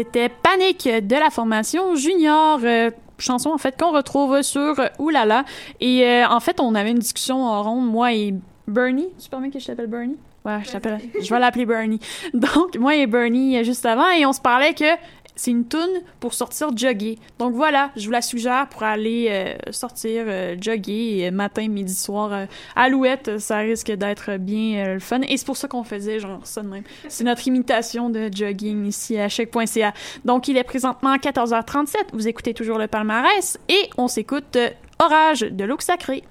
C'était 0.00 0.30
Panique 0.30 0.88
de 0.88 1.14
la 1.14 1.28
formation 1.28 1.94
Junior. 1.94 2.58
euh, 2.64 2.90
chanson 3.18 3.50
en 3.50 3.58
fait 3.58 3.78
qu'on 3.78 3.92
retrouve 3.92 4.40
sur 4.40 4.74
Oulala. 4.98 5.44
Et 5.78 6.06
euh, 6.06 6.26
en 6.26 6.40
fait, 6.40 6.58
on 6.58 6.74
avait 6.74 6.90
une 6.92 6.98
discussion 7.00 7.44
en 7.44 7.62
ronde, 7.62 7.86
moi 7.86 8.14
et 8.14 8.34
Bernie. 8.66 9.08
Tu 9.22 9.28
permets 9.28 9.50
que 9.50 9.58
je 9.58 9.66
t'appelle 9.66 9.88
Bernie? 9.88 10.16
Ouais, 10.42 10.60
je. 10.64 11.22
Je 11.22 11.28
vais 11.28 11.38
l'appeler 11.38 11.66
Bernie. 11.66 12.00
Donc, 12.32 12.78
moi 12.78 12.96
et 12.96 13.06
Bernie 13.06 13.58
euh, 13.58 13.62
juste 13.62 13.84
avant, 13.84 14.08
et 14.08 14.24
on 14.24 14.32
se 14.32 14.40
parlait 14.40 14.72
que 14.72 14.86
c'est 15.40 15.52
une 15.52 15.64
toune 15.64 16.02
pour 16.20 16.34
sortir 16.34 16.68
jogger. 16.76 17.18
Donc 17.38 17.54
voilà, 17.54 17.92
je 17.96 18.04
vous 18.04 18.10
la 18.10 18.20
suggère 18.20 18.68
pour 18.68 18.82
aller 18.82 19.28
euh, 19.30 19.54
sortir 19.72 20.24
euh, 20.26 20.54
jogger 20.60 21.28
euh, 21.28 21.30
matin, 21.30 21.66
midi, 21.66 21.94
soir. 21.94 22.30
euh, 22.30 22.44
Alouette, 22.76 23.38
ça 23.38 23.56
risque 23.56 23.90
d'être 23.90 24.36
bien 24.36 24.84
euh, 24.84 24.94
le 24.94 25.00
fun. 25.00 25.22
Et 25.26 25.38
c'est 25.38 25.46
pour 25.46 25.56
ça 25.56 25.66
qu'on 25.66 25.82
faisait 25.82 26.20
genre 26.20 26.40
ça 26.44 26.60
de 26.60 26.68
même. 26.68 26.82
C'est 27.08 27.24
notre 27.24 27.48
imitation 27.48 28.10
de 28.10 28.28
jogging 28.30 28.84
ici 28.84 29.16
à 29.18 29.30
chèque.ca. 29.30 29.94
Donc 30.26 30.46
il 30.48 30.58
est 30.58 30.64
présentement 30.64 31.16
14h37. 31.16 31.94
Vous 32.12 32.28
écoutez 32.28 32.52
toujours 32.52 32.76
le 32.76 32.86
palmarès 32.86 33.58
et 33.70 33.88
on 33.96 34.08
s'écoute 34.08 34.56
euh, 34.56 34.68
Orage 34.98 35.40
de 35.40 35.64
l'eau 35.64 35.76
sacrée. 35.78 36.22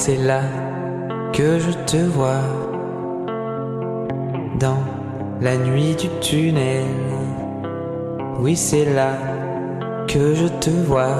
C'est 0.00 0.16
là 0.16 0.42
que 1.32 1.58
je 1.58 1.72
te 1.72 1.96
vois. 1.96 2.44
Dans 4.60 4.78
la 5.40 5.56
nuit 5.56 5.96
du 5.96 6.08
tunnel. 6.20 6.86
Oui, 8.38 8.54
c'est 8.54 8.84
là 8.84 9.14
que 10.06 10.34
je 10.34 10.46
te 10.60 10.70
vois. 10.70 11.18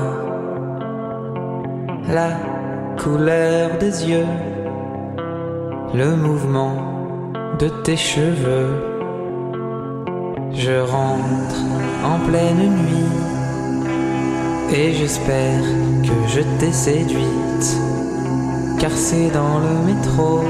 La 2.08 2.30
couleur 3.02 3.78
des 3.80 4.08
yeux, 4.08 4.32
le 5.92 6.14
mouvement 6.14 6.76
de 7.58 7.68
tes 7.82 7.96
cheveux. 7.96 8.76
Je 10.52 10.80
rentre 10.82 11.60
en 12.04 12.20
pleine 12.28 12.76
nuit 12.84 13.12
et 14.72 14.92
j'espère 14.92 15.62
que 16.04 16.28
je 16.28 16.42
t'ai 16.60 16.72
séduite. 16.72 17.87
Car 18.80 18.92
c'est 18.92 19.30
dans 19.30 19.58
le 19.58 19.86
métro 19.86 20.44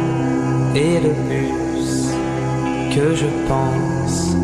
et 0.75 1.01
le 1.01 1.15
bus 1.29 2.09
que 2.95 3.15
je 3.15 3.27
pense 3.49 4.37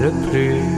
le 0.00 0.10
plus. 0.30 0.77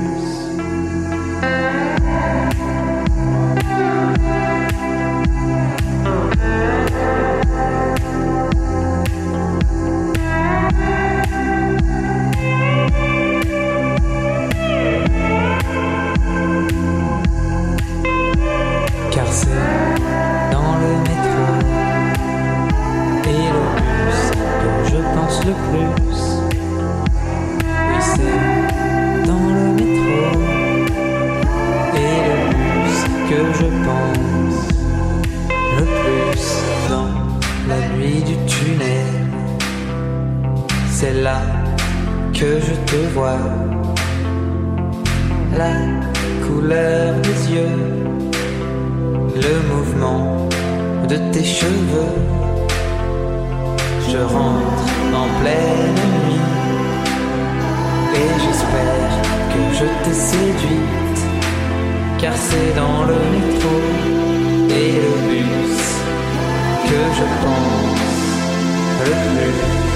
C'est 41.10 41.22
là 41.22 41.40
que 42.32 42.60
je 42.66 42.74
te 42.90 42.96
vois. 43.14 43.38
La 45.56 45.72
couleur 46.46 47.14
des 47.26 47.40
yeux 47.54 47.78
le 49.46 49.54
mouvement 49.72 50.48
de 51.08 51.16
tes 51.32 51.44
cheveux. 51.44 52.16
Je 54.10 54.18
rentre 54.18 54.86
en 55.22 55.28
pleine 55.40 56.00
nuit 56.26 56.46
et 58.20 58.30
j'espère 58.42 59.12
que 59.52 59.62
je 59.78 59.86
t'ai 60.02 60.16
séduite, 60.30 61.22
car 62.18 62.34
c'est 62.36 62.72
dans 62.82 63.04
le 63.10 63.18
métro 63.32 63.76
et 64.80 64.92
le 65.04 65.14
bus 65.26 65.82
que 66.88 67.00
je 67.18 67.26
pense 67.42 68.00
le 69.06 69.12
plus. 69.34 69.89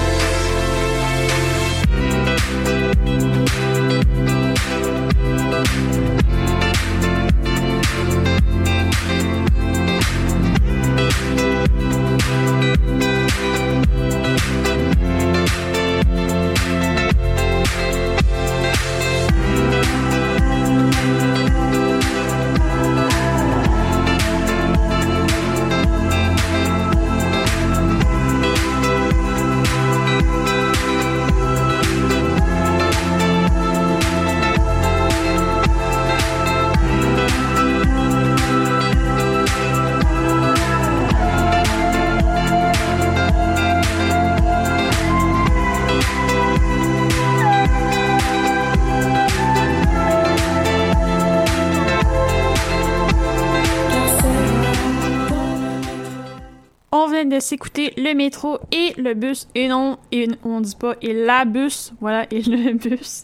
S'écouter 57.45 57.93
le 57.97 58.13
métro 58.13 58.57
et 58.71 58.93
le 58.99 59.13
bus, 59.13 59.47
et 59.55 59.67
non, 59.67 59.97
et 60.11 60.27
on 60.43 60.61
dit 60.61 60.75
pas 60.75 60.95
et 61.01 61.13
la 61.13 61.45
bus, 61.45 61.93
voilà, 62.01 62.25
et 62.31 62.41
le 62.41 62.73
bus. 62.83 63.23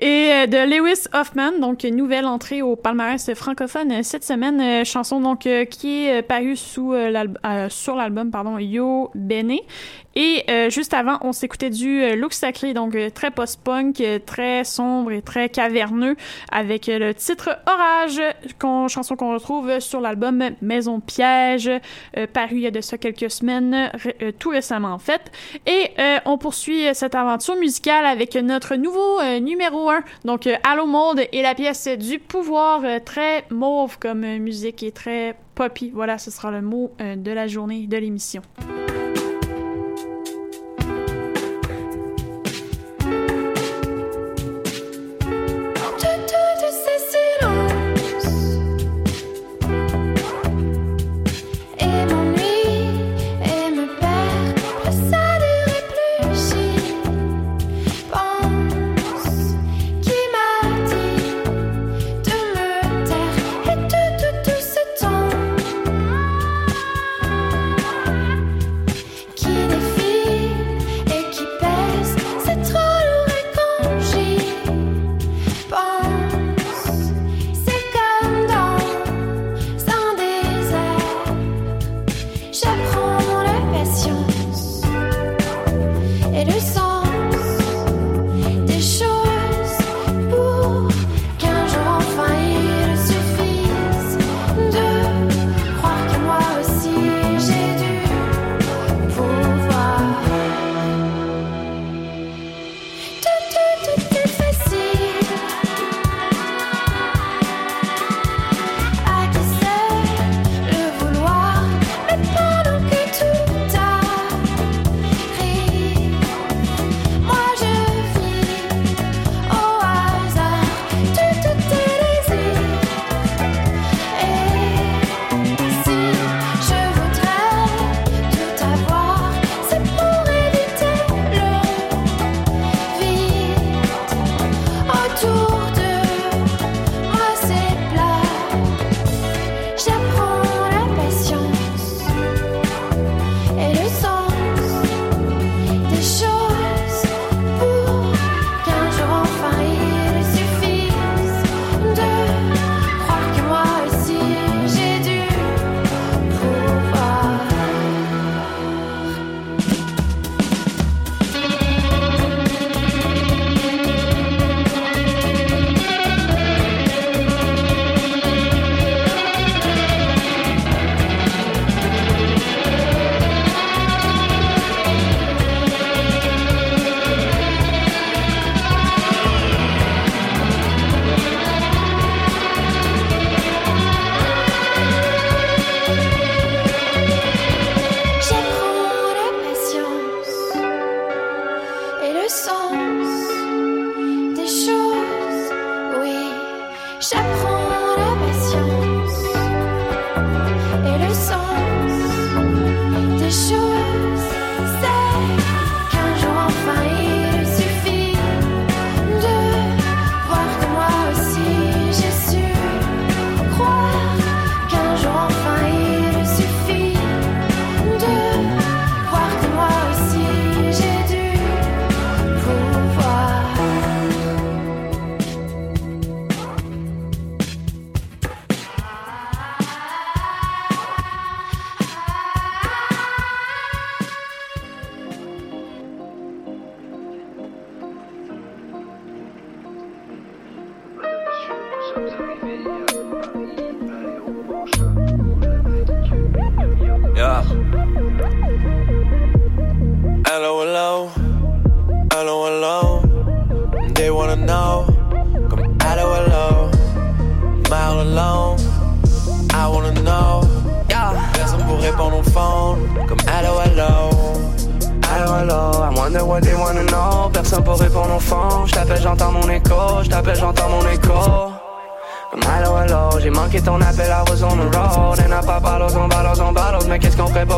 Et 0.00 0.28
euh, 0.32 0.46
de 0.46 0.58
Lewis 0.68 1.04
Hoffman, 1.14 1.58
donc 1.60 1.84
nouvelle 1.84 2.26
entrée 2.26 2.60
au 2.62 2.76
palmarès 2.76 3.32
francophone 3.34 3.92
euh, 3.92 4.00
cette 4.02 4.24
semaine, 4.24 4.60
euh, 4.60 4.84
chanson 4.84 5.20
donc 5.20 5.48
qui 5.70 6.06
est 6.06 6.22
parue 6.22 6.56
sous 6.56 6.92
l'alb- 6.92 7.38
euh, 7.46 7.68
sur 7.68 7.94
l'album 7.96 8.30
pardon 8.30 8.58
Yo 8.58 9.10
Bene. 9.14 9.58
Et 10.14 10.44
euh, 10.50 10.70
juste 10.70 10.94
avant, 10.94 11.18
on 11.22 11.32
s'écoutait 11.32 11.70
du 11.70 12.02
euh, 12.02 12.16
Look 12.16 12.32
Sacré, 12.32 12.74
donc 12.74 12.94
euh, 12.94 13.10
très 13.10 13.30
post-punk, 13.30 14.00
euh, 14.00 14.18
très 14.24 14.64
sombre 14.64 15.12
et 15.12 15.22
très 15.22 15.48
caverneux, 15.48 16.16
avec 16.50 16.88
euh, 16.88 16.98
le 16.98 17.14
titre 17.14 17.58
Orage, 17.66 18.20
chanson 18.88 19.16
qu'on 19.16 19.32
retrouve 19.32 19.80
sur 19.80 20.00
l'album 20.00 20.42
Maison 20.60 21.00
Piège, 21.00 21.70
paru 22.32 22.56
il 22.56 22.60
y 22.60 22.66
a 22.66 22.70
de 22.70 22.80
ça 22.80 22.98
quelques 22.98 23.30
semaines, 23.30 23.90
tout 24.38 24.50
récemment 24.50 24.92
en 24.92 24.98
fait. 24.98 25.30
Et 25.66 25.90
on 26.24 26.38
poursuit 26.38 26.86
cette 26.94 27.14
aventure 27.14 27.56
musicale 27.56 28.04
avec 28.04 28.34
notre 28.34 28.76
nouveau 28.76 29.22
numéro 29.40 29.90
1, 29.90 30.02
donc 30.24 30.48
Allo 30.64 30.86
Mode 30.86 31.26
et 31.32 31.42
la 31.42 31.54
pièce 31.54 31.88
du 31.88 32.18
pouvoir, 32.18 32.82
très 33.04 33.44
mauve 33.50 33.98
comme 33.98 34.20
musique 34.38 34.82
et 34.82 34.92
très 34.92 35.36
poppy. 35.54 35.90
Voilà, 35.94 36.18
ce 36.18 36.30
sera 36.30 36.50
le 36.50 36.62
mot 36.62 36.92
de 36.98 37.30
la 37.30 37.46
journée 37.46 37.86
de 37.86 37.96
l'émission. 37.96 38.42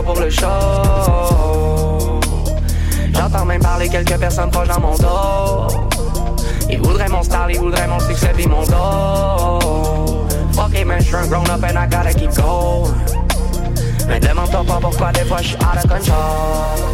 pour 0.02 0.18
le 0.20 0.30
show. 0.30 0.46
J'entends 3.14 3.44
même 3.44 3.60
parler 3.62 3.88
quelques 3.88 4.18
personnes 4.18 4.50
proches 4.50 4.68
dans 4.68 4.80
mon 4.80 4.96
dos. 4.96 5.68
Ils 6.70 6.80
voudraient 6.80 7.08
mon 7.08 7.22
style, 7.22 7.38
ils 7.50 7.58
voudraient 7.58 7.86
mon 7.86 8.00
succès, 8.00 8.32
puis 8.34 8.46
mon 8.46 8.62
dos. 8.64 10.26
Fuck 10.52 10.78
it, 10.78 10.86
man, 10.86 11.00
j'suis 11.00 11.16
un 11.16 11.26
grown 11.26 11.48
up 11.50 11.62
and 11.62 11.78
I 11.78 11.86
gotta 11.86 12.12
keep 12.12 12.32
going. 12.34 12.92
Mais 14.08 14.20
demande-toi 14.20 14.64
pas 14.66 14.78
pourquoi 14.80 15.12
des 15.12 15.24
fois 15.24 15.38
j'suis 15.40 15.56
out 15.56 15.84
of 15.84 15.90
control. 15.90 16.93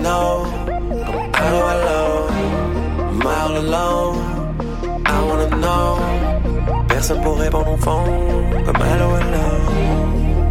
They 0.00 0.06
wanna 0.06 0.08
know. 0.08 0.44
Comme 1.04 1.30
hello, 1.34 1.60
hello. 1.68 2.30
Mile 3.12 3.56
alone. 3.58 5.02
I 5.04 5.22
wanna 5.24 5.56
know. 5.56 5.98
Personne 6.88 7.20
pour 7.22 7.38
répondre 7.38 7.72
au 7.72 7.76
fond. 7.76 8.04
Comme 8.64 8.82
hello, 8.82 9.16
hello. 9.16 9.46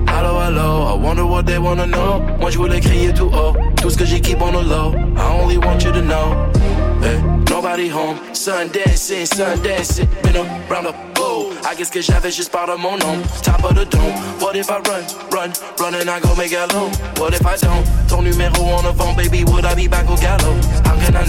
Hello, 0.08 0.40
hello, 0.40 0.88
I 0.88 0.94
wonder 0.94 1.26
what 1.26 1.46
they 1.46 1.58
wanna 1.58 1.88
know. 1.88 2.22
Moi 2.40 2.52
je 2.52 2.58
voulais 2.58 2.80
crier 2.80 3.14
tout 3.14 3.32
haut, 3.34 3.56
tout 3.82 3.90
ce 3.90 3.98
que 3.98 4.20
keep 4.20 4.42
on 4.42 4.52
the 4.52 4.64
low. 4.64 4.94
I 5.18 5.42
only 5.42 5.58
want 5.58 5.84
you 5.84 5.92
to 5.92 6.02
know. 6.02 6.36
Hey, 7.02 7.20
nobody 7.50 7.88
home, 7.88 8.18
sun 8.34 8.70
dancing, 8.72 9.26
sun 9.26 9.62
dancing, 9.64 10.08
been 10.24 10.36
around 10.36 10.86
the. 10.86 11.19
I 11.70 11.76
guess 11.76 11.92
que 11.92 12.02
j'avais 12.02 12.32
juste 12.32 12.52
par 12.52 12.66
de 12.66 12.74
mon 12.74 12.98
nom, 12.98 13.22
top 13.44 13.64
of 13.64 13.76
the 13.76 13.86
dome. 13.86 14.02
What 14.40 14.56
if 14.56 14.72
I 14.72 14.80
run, 14.90 15.06
run, 15.32 15.54
run 15.80 15.94
and 15.94 16.10
I 16.10 16.20
go 16.20 16.34
make 16.36 16.52
it 16.52 16.74
low? 16.74 16.90
What 17.20 17.36
if 17.36 17.46
I 17.46 17.58
don't? 17.58 17.86
Ton 18.08 18.24
numéro 18.24 18.82
the 18.82 18.92
phone, 18.98 19.16
baby, 19.16 19.44
would 19.44 19.66
I 19.66 19.76
be 19.76 19.88
back 19.88 20.10
au 20.10 20.16
galop? 20.16 20.66
How 20.84 20.98
can 20.98 21.16
I 21.16 21.29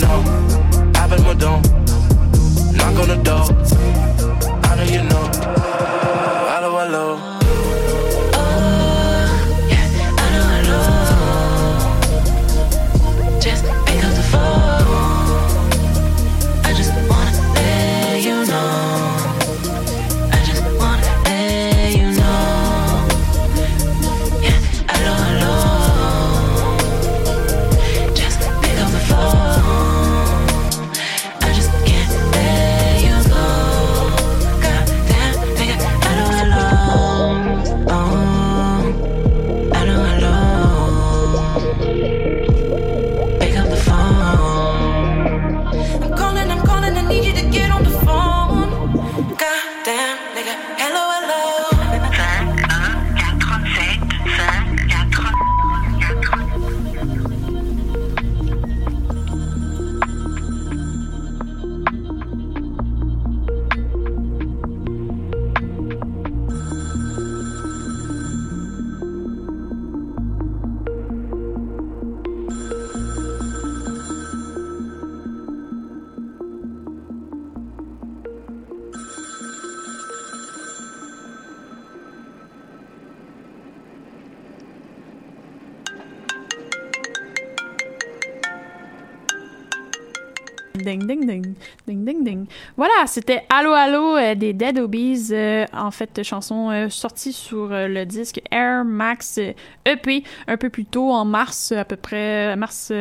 c'était 93.11 93.44
Allo 93.48 93.72
Allo 93.72 93.99
euh, 94.30 94.34
des 94.34 94.52
Dead 94.52 94.78
Obies. 94.78 95.28
euh, 95.32 95.66
en 95.72 95.90
fait, 95.90 96.22
chanson 96.22 96.70
euh, 96.70 96.88
sortie 96.88 97.32
sur 97.32 97.72
euh, 97.72 97.88
le 97.88 98.06
disque 98.06 98.40
Air 98.50 98.84
Max 98.84 99.38
EP 99.84 100.24
un 100.46 100.56
peu 100.56 100.70
plus 100.70 100.84
tôt, 100.84 101.10
en 101.10 101.24
mars, 101.24 101.72
à 101.72 101.84
peu 101.84 101.96
près. 101.96 102.56
Mars, 102.56 102.92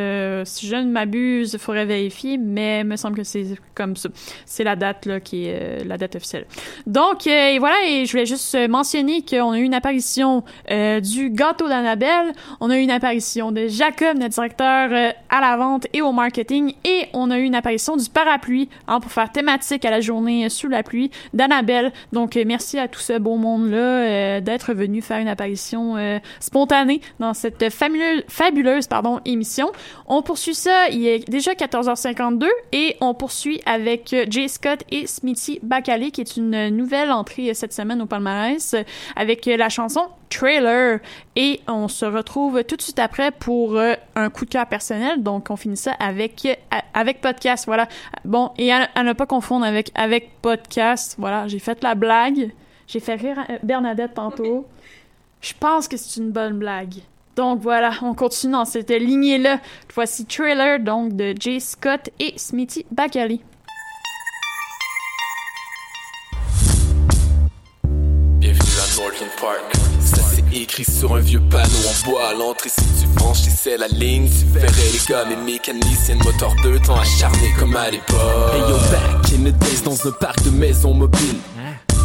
si 0.44 0.66
je 0.66 0.76
ne 0.76 0.90
m'abuse, 0.90 1.52
il 1.52 1.58
faudrait 1.58 1.86
vérifier, 1.86 2.38
mais 2.38 2.80
il 2.80 2.86
me 2.86 2.96
semble 2.96 3.16
que 3.16 3.24
c'est 3.24 3.46
comme 3.74 3.96
ça. 3.96 4.08
C'est 4.44 4.64
la 4.64 4.76
date 4.76 5.06
là, 5.06 5.20
qui 5.20 5.46
est 5.46 5.84
la 5.84 5.96
date 5.98 6.16
officielle. 6.16 6.46
Donc, 6.86 7.26
et 7.26 7.58
voilà, 7.58 7.76
et 7.86 8.06
je 8.06 8.12
voulais 8.12 8.26
juste 8.26 8.56
mentionner 8.68 9.22
qu'on 9.22 9.52
a 9.52 9.58
eu 9.58 9.62
une 9.62 9.74
apparition 9.74 10.44
du 10.68 11.30
gâteau 11.30 11.68
d'Annabelle, 11.68 12.32
on 12.60 12.70
a 12.70 12.76
eu 12.76 12.80
une 12.80 12.90
apparition 12.90 13.52
de 13.52 13.68
Jacob, 13.68 14.18
notre 14.18 14.34
directeur 14.34 15.14
à 15.28 15.40
la 15.40 15.56
vente 15.56 15.86
et 15.92 16.02
au 16.02 16.12
marketing, 16.12 16.74
et 16.84 17.06
on 17.12 17.30
a 17.30 17.38
eu 17.38 17.44
une 17.44 17.54
apparition 17.54 17.96
du 17.96 18.08
parapluie 18.08 18.68
hein, 18.88 19.00
pour 19.00 19.12
faire 19.12 19.30
thématique 19.30 19.84
à 19.84 19.90
la 19.90 20.00
journée 20.00 20.48
sous 20.48 20.68
la 20.68 20.82
pluie 20.82 21.10
d'Annabelle. 21.34 21.92
Donc, 22.12 22.36
euh, 22.36 22.44
merci 22.46 22.78
à 22.78 22.88
tout 22.88 23.00
ce 23.00 23.18
beau 23.18 23.36
monde-là 23.36 23.76
euh, 23.76 24.40
d'être 24.40 24.72
venu 24.72 25.02
faire 25.02 25.18
une 25.18 25.28
apparition 25.28 25.96
euh, 25.96 26.18
spontanée 26.38 27.00
dans 27.18 27.34
cette 27.34 27.70
fabuleuse, 27.70 28.86
pardon, 28.86 29.20
émission. 29.24 29.70
On 30.06 30.22
poursuit 30.22 30.54
ça, 30.54 30.88
il 30.90 31.06
est 31.06 31.28
déjà 31.28 31.52
14h52 31.52 32.46
et 32.72 32.96
on 33.00 33.14
poursuit 33.14 33.60
avec 33.66 34.14
Jay 34.28 34.48
Scott 34.48 34.80
et 34.90 35.06
Smithy 35.06 35.60
Bacalé, 35.62 36.10
qui 36.10 36.20
est 36.20 36.36
une 36.36 36.68
nouvelle 36.68 37.10
entrée 37.10 37.54
cette 37.54 37.72
semaine 37.72 38.02
au 38.02 38.06
palmarès, 38.06 38.74
avec 39.16 39.46
la 39.46 39.68
chanson 39.68 40.02
Trailer. 40.30 41.00
Et 41.36 41.60
on 41.68 41.88
se 41.88 42.06
retrouve 42.06 42.64
tout 42.64 42.76
de 42.76 42.82
suite 42.82 42.98
après 42.98 43.30
pour 43.30 43.76
euh, 43.76 43.94
un 44.14 44.30
coup 44.30 44.46
de 44.46 44.50
cœur 44.50 44.66
personnel. 44.66 45.22
Donc, 45.22 45.50
on 45.50 45.56
finit 45.56 45.76
ça 45.76 45.92
avec, 45.98 46.46
euh, 46.46 46.78
avec 46.94 47.20
podcast. 47.20 47.66
Voilà. 47.66 47.88
Bon, 48.24 48.52
et 48.56 48.72
à, 48.72 48.88
à 48.94 49.02
ne 49.02 49.12
pas 49.12 49.26
confondre 49.26 49.66
avec, 49.66 49.90
avec 49.94 50.30
podcast. 50.40 51.16
Voilà, 51.18 51.46
j'ai 51.48 51.58
fait 51.58 51.82
la 51.82 51.94
blague. 51.94 52.52
J'ai 52.86 53.00
fait 53.00 53.14
rire 53.14 53.44
euh, 53.50 53.58
Bernadette 53.62 54.14
tantôt. 54.14 54.66
Je 55.42 55.52
pense 55.58 55.88
que 55.88 55.96
c'est 55.96 56.20
une 56.20 56.30
bonne 56.30 56.58
blague. 56.58 56.94
Donc 57.36 57.60
voilà, 57.60 57.92
on 58.02 58.14
continue 58.14 58.52
dans 58.52 58.64
cette 58.64 58.90
lignée-là. 58.90 59.60
Voici 59.94 60.26
Trailer, 60.26 60.80
donc, 60.80 61.14
de 61.16 61.34
Jay 61.38 61.60
Scott 61.60 62.10
et 62.18 62.34
Smithy 62.36 62.84
Bacali. 62.90 63.40
Bienvenue 68.38 68.60
à 68.60 69.40
Park. 69.40 69.99
Écrit 70.52 70.84
sur 70.84 71.14
un 71.14 71.20
vieux 71.20 71.40
panneau 71.48 71.62
en 71.64 72.10
bois 72.10 72.28
à 72.28 72.34
l'entrée. 72.34 72.70
Si 72.70 72.84
tu 73.00 73.08
franchis 73.18 73.50
c'est 73.50 73.76
la 73.76 73.86
ligne, 73.86 74.28
tu 74.28 74.46
verrais 74.46 74.66
les 74.92 74.98
gars, 75.08 75.24
mes 75.24 75.36
mécaniciens 75.36 76.16
de 76.16 76.24
moteur 76.24 76.54
deux 76.64 76.78
temps 76.80 76.98
acharnés 76.98 77.52
comme 77.58 77.76
à 77.76 77.90
l'époque. 77.90 78.16
Hey 78.52 78.60
yo, 78.60 78.76
back 78.90 79.32
in 79.32 79.44
the 79.44 79.56
days 79.58 79.82
dans 79.84 80.08
un 80.08 80.12
parc 80.12 80.42
de 80.42 80.50
maisons 80.50 80.94
mobiles. 80.94 81.38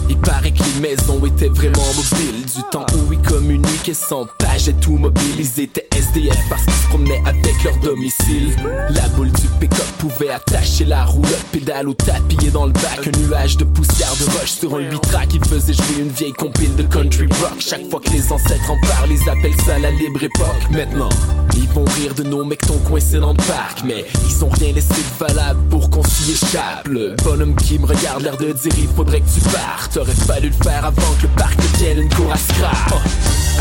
Il 0.09 0.17
paraît 0.17 0.51
que 0.51 0.63
les 0.63 0.81
maisons 0.81 1.23
étaient 1.25 1.49
vraiment 1.49 1.83
mobiles. 1.95 2.45
Du 2.45 2.61
temps 2.71 2.85
où 2.95 3.13
ils 3.13 3.21
communiquaient 3.21 3.93
sans 3.93 4.27
page 4.37 4.67
et 4.67 4.73
tout 4.73 4.97
mobile. 4.97 5.35
Ils 5.39 5.61
étaient 5.61 5.87
SDF 5.95 6.37
parce 6.49 6.63
qu'ils 6.63 6.73
se 6.73 6.87
promenaient 6.89 7.23
avec 7.25 7.63
leur 7.63 7.77
domicile. 7.77 8.55
La 8.89 9.07
boule 9.09 9.31
du 9.31 9.47
pick-up 9.59 9.85
pouvait 9.97 10.29
attacher 10.29 10.85
la 10.85 11.05
roulotte 11.05 11.45
Pédale 11.51 11.89
au 11.89 11.93
tapis 11.93 12.51
dans 12.51 12.65
le 12.65 12.73
bac. 12.73 13.07
Un 13.07 13.19
nuage 13.19 13.57
de 13.57 13.63
poussière 13.63 14.13
de 14.19 14.25
roche 14.37 14.51
sur 14.51 14.75
un 14.75 14.79
8 14.79 15.01
track 15.01 15.27
Qui 15.29 15.39
faisait 15.39 15.73
jouer 15.73 16.01
une 16.01 16.09
vieille 16.09 16.33
compile 16.33 16.75
de 16.75 16.83
country 16.83 17.27
rock. 17.41 17.59
Chaque 17.59 17.89
fois 17.89 17.99
que 17.99 18.11
les 18.11 18.31
ancêtres 18.31 18.69
en 18.69 18.79
parlent 18.87 19.11
Ils 19.11 19.29
appellent 19.29 19.61
ça 19.65 19.79
la 19.79 19.91
libre 19.91 20.23
époque. 20.23 20.69
Maintenant 20.71 21.09
ils 21.57 21.67
vont 21.69 21.85
rire 21.85 22.13
de 22.15 22.23
nos 22.23 22.43
mecs 22.43 22.65
coincés 22.87 23.19
dans 23.19 23.31
le 23.31 23.37
parc. 23.37 23.83
Mais 23.85 24.05
ils 24.27 24.43
ont 24.43 24.49
rien 24.49 24.73
laissé 24.73 24.93
de 24.93 25.25
valable 25.25 25.59
pour 25.69 25.89
qu'on 25.89 26.03
s'y 26.03 26.31
échappe. 26.31 26.87
Le 26.87 27.15
bonhomme 27.23 27.55
qui 27.55 27.79
me 27.79 27.85
regarde 27.85 28.23
l'air 28.23 28.37
de 28.37 28.51
dire 28.51 28.73
il 28.77 28.87
faudrait 28.87 29.21
que 29.21 29.29
tu 29.29 29.41
partes 29.49 29.94
T'aurais 29.95 30.11
fallu 30.11 30.49
le 30.49 30.61
faire 30.61 30.83
avant 30.83 31.13
que 31.15 31.21
le 31.21 31.29
parc 31.37 31.55
devienne 31.55 31.99
une 32.01 32.13
cour 32.13 32.29
à 32.29 32.35
scrap. 32.35 32.75
Oh. 32.91 32.99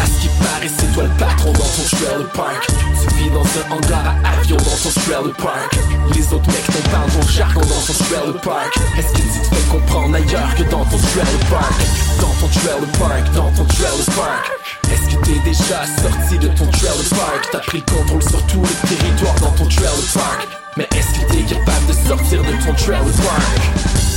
À 0.03 0.05
ce 0.05 0.21
qui 0.21 0.29
paraît 0.43 0.67
c'est 0.67 0.93
toi 0.93 1.05
le 1.05 1.11
patron 1.11 1.53
dans 1.53 1.61
ton 1.61 1.97
trailer 1.97 2.29
park 2.33 2.67
Tu 2.67 3.15
vis 3.15 3.31
dans 3.31 3.47
un 3.47 3.71
hangar 3.71 4.17
à 4.25 4.41
avion 4.41 4.57
dans 4.57 4.65
ton 4.65 4.91
trailer 4.91 5.33
park 5.39 5.79
Les 6.13 6.27
autres 6.35 6.51
mecs 6.51 6.67
t'en 6.67 6.91
parlent 6.91 7.11
ton 7.13 7.29
jargon 7.29 7.61
dans 7.61 7.87
ton 7.87 7.93
trailer 8.03 8.41
park 8.41 8.75
Est-ce 8.99 9.13
que 9.13 9.23
tu 9.23 9.49
te 9.49 9.55
fais 9.55 9.71
comprendre 9.71 10.17
ailleurs 10.17 10.55
que 10.59 10.65
dans 10.65 10.85
ton 10.85 10.99
trailer 10.99 11.39
park 11.49 11.79
Dans 12.21 12.35
ton 12.41 12.49
trailer 12.49 12.89
park, 12.99 13.33
dans 13.37 13.51
ton 13.53 13.65
trailer 13.67 14.05
park 14.17 14.81
Est-ce 14.91 15.15
que 15.15 15.23
t'es 15.23 15.39
déjà 15.45 15.87
sorti 16.03 16.39
de 16.39 16.49
ton 16.49 16.67
trailer 16.67 16.99
park 17.11 17.49
T'as 17.53 17.61
pris 17.61 17.79
le 17.79 17.95
contrôle 17.95 18.23
sur 18.25 18.43
tout 18.47 18.61
le 18.61 18.89
territoire 18.89 19.39
dans 19.39 19.53
ton 19.53 19.69
trailer 19.69 19.95
park 20.13 20.49
Mais 20.77 20.89
est-ce 20.99 21.15
que 21.15 21.31
t'es 21.31 21.55
capable 21.55 21.87
de 21.87 22.09
sortir 22.09 22.43
de 22.43 22.67
ton 22.67 22.75
trailer 22.75 23.05
park 23.23 24.14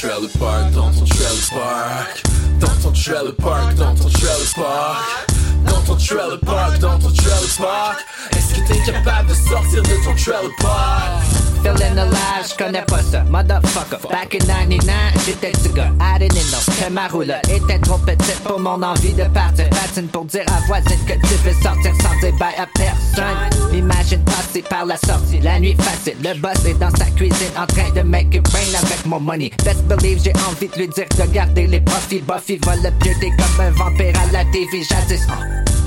trailer 0.00 0.30
park, 0.38 0.72
dans 0.72 0.90
ton 0.92 1.04
trailer 1.04 1.50
park 1.50 2.22
Dans 2.58 2.82
ton 2.82 2.92
trailer 2.92 3.34
park, 3.36 3.74
dans 3.74 3.94
ton 3.94 4.08
trailer 4.08 4.54
park 4.56 5.36
Dans 5.66 5.80
ton 5.82 5.96
trailer 5.96 6.40
park, 6.40 6.78
dans 6.78 6.98
ton 6.98 7.10
trailer 7.10 7.48
park 7.58 8.06
Est-ce 8.32 8.54
que 8.54 8.66
t'es 8.66 8.92
capable 8.92 9.28
de 9.28 9.34
sortir 9.34 9.82
de 9.82 10.04
ton 10.04 10.14
trailer 10.14 10.50
park? 10.58 11.40
Feeling 11.62 11.98
alive, 11.98 12.48
j'connais 12.48 12.84
pas 12.86 13.02
ça, 13.02 13.22
motherfucker. 13.24 13.98
Back 14.10 14.34
in 14.34 14.46
99, 14.46 14.94
j'étais 15.26 15.52
le 15.62 15.68
gars, 15.74 15.92
I 16.00 16.18
didn't 16.18 16.50
know 16.50 16.58
que 16.58 16.90
ma 16.90 17.06
roulotte 17.06 17.46
était 17.50 17.78
trop 17.80 17.98
petite 17.98 18.40
pour 18.44 18.58
mon 18.58 18.82
envie 18.82 19.12
de 19.12 19.24
partir. 19.24 19.68
Patine 19.68 20.08
pour 20.08 20.24
dire 20.24 20.44
à 20.48 20.66
voisine 20.66 20.98
que 21.06 21.12
tu 21.12 21.34
veux 21.44 21.52
sortir 21.62 21.92
sans 22.00 22.18
dire 22.20 22.34
bye 22.38 22.54
à 22.56 22.66
personne. 22.74 23.74
Imagine 23.74 24.24
passer 24.24 24.62
par 24.62 24.86
la 24.86 24.96
sortie, 24.96 25.40
la 25.40 25.60
nuit 25.60 25.76
facile. 25.78 26.16
Le 26.24 26.40
boss 26.40 26.64
est 26.64 26.78
dans 26.78 26.90
sa 26.96 27.04
cuisine 27.06 27.52
en 27.58 27.66
train 27.66 27.90
de 27.94 28.00
make 28.00 28.34
it 28.34 28.48
rain 28.48 28.78
avec 28.82 29.04
mon 29.04 29.20
money. 29.20 29.50
J'ai 29.98 30.32
envie 30.48 30.68
de 30.68 30.76
lui 30.76 30.88
dire 30.88 31.06
de 31.18 31.32
garder 31.32 31.66
les 31.66 31.80
profits. 31.80 32.20
Buffy 32.20 32.58
va 32.64 32.76
le 32.76 32.90
pioter 32.98 33.30
comme 33.30 33.66
un 33.66 33.70
vampire 33.70 34.12
à 34.20 34.32
la 34.32 34.44
TV 34.46 34.82
jadis. 34.82 35.26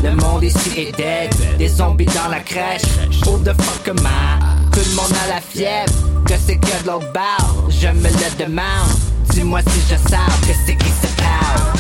Le 0.04 0.12
monde 0.16 0.44
ici 0.44 0.72
est 0.78 0.98
dead, 0.98 1.34
des 1.58 1.70
zombies 1.70 2.06
dans 2.06 2.30
la 2.30 2.42
crèche. 2.42 2.82
Who 3.26 3.38
the 3.40 3.54
fuck 3.62 3.88
I? 3.88 3.92
Tout 4.72 4.80
le 4.80 4.96
monde 4.96 5.14
a 5.24 5.36
la 5.36 5.42
fièvre, 5.42 5.94
que 6.26 6.34
c'est 6.46 6.58
que 6.58 6.84
de 6.84 6.88
l'autre. 6.88 7.08
Je 7.70 7.88
me 7.88 8.10
le 8.10 8.46
demande, 8.46 8.90
dis-moi 9.30 9.62
si 9.62 9.80
je 9.90 9.96
sais 9.96 10.18
que 10.42 10.54
c'est 10.66 10.76
qui 10.76 10.90
se 10.90 11.08
parle. 11.16 11.73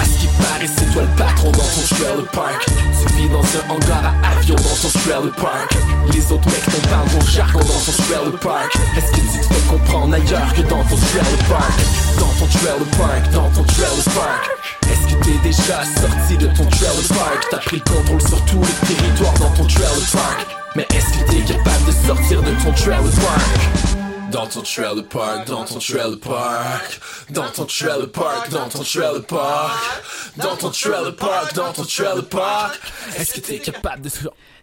À 0.00 0.04
ce 0.04 0.18
qui 0.20 0.26
paraît, 0.26 0.66
c'est 0.66 0.90
toi 0.92 1.02
le 1.02 1.16
patron 1.16 1.50
dans 1.50 1.58
ton 1.58 1.94
trailer 1.94 2.24
park 2.32 2.66
Tu 2.66 3.14
vis 3.14 3.28
dans 3.28 3.42
un 3.42 3.74
hangar 3.74 4.14
à 4.22 4.38
avion 4.38 4.54
dans 4.56 4.62
ton 4.62 4.88
trailer 4.98 5.32
park 5.36 5.76
Les 6.12 6.32
autres 6.32 6.48
mecs 6.48 6.64
t'en 6.64 6.88
parlent 6.88 7.08
ton 7.08 7.26
jargon 7.26 7.58
dans 7.58 7.64
ton 7.64 8.02
trailer 8.02 8.40
park 8.40 8.72
Est-ce 8.96 9.12
que 9.12 9.20
tu 9.20 9.38
te 9.38 9.54
fais 9.54 9.68
comprendre 9.68 10.14
ailleurs 10.14 10.54
que 10.54 10.62
dans 10.62 10.82
ton 10.84 10.96
trailer 10.96 11.38
park 11.48 11.72
Dans 12.18 12.32
ton 12.38 12.46
trailer 12.46 12.86
park, 12.98 13.30
dans 13.32 13.50
ton 13.50 13.64
trailer 13.64 14.04
park 14.14 14.50
Est-ce 14.90 15.14
que 15.14 15.24
t'es 15.24 15.38
déjà 15.42 15.84
sorti 15.84 16.36
de 16.38 16.46
ton 16.46 16.64
trailer 16.64 17.08
park 17.08 17.46
T'as 17.50 17.58
pris 17.58 17.76
le 17.84 17.92
contrôle 17.92 18.22
sur 18.22 18.44
tout 18.46 18.60
le 18.60 18.86
territoire 18.86 19.34
dans 19.34 19.50
ton 19.50 19.66
trailer 19.66 19.92
park 20.12 20.46
Mais 20.74 20.86
est-ce 20.94 21.18
que 21.18 21.30
t'es 21.30 21.52
capable 21.52 21.84
de 21.86 22.06
sortir 22.06 22.42
de 22.42 22.50
ton 22.64 22.72
trailer 22.72 23.02
park 23.02 24.01
dans 24.32 24.46
ton 24.46 24.62
trailer 24.62 25.04
park, 25.08 25.46
dans 25.46 25.64
ton 25.64 25.78
trailer 25.78 26.18
park, 26.18 27.00
dans 27.30 27.48
ton 27.50 27.64
trailer 27.64 28.10
park, 28.10 28.50
dans 28.50 28.68
ton 28.68 28.82
trailer 28.82 29.24
park, 29.26 30.02
dans 30.36 30.56
ton 30.56 30.70
trailer 30.70 31.14
park, 31.16 31.54
dans 31.54 31.72
ton 31.72 31.84
trailer 31.84 32.28
park. 32.28 32.80
Est-ce 33.16 33.34
que 33.34 33.40
t'es 33.40 33.58
capable 33.58 34.02
de 34.02 34.10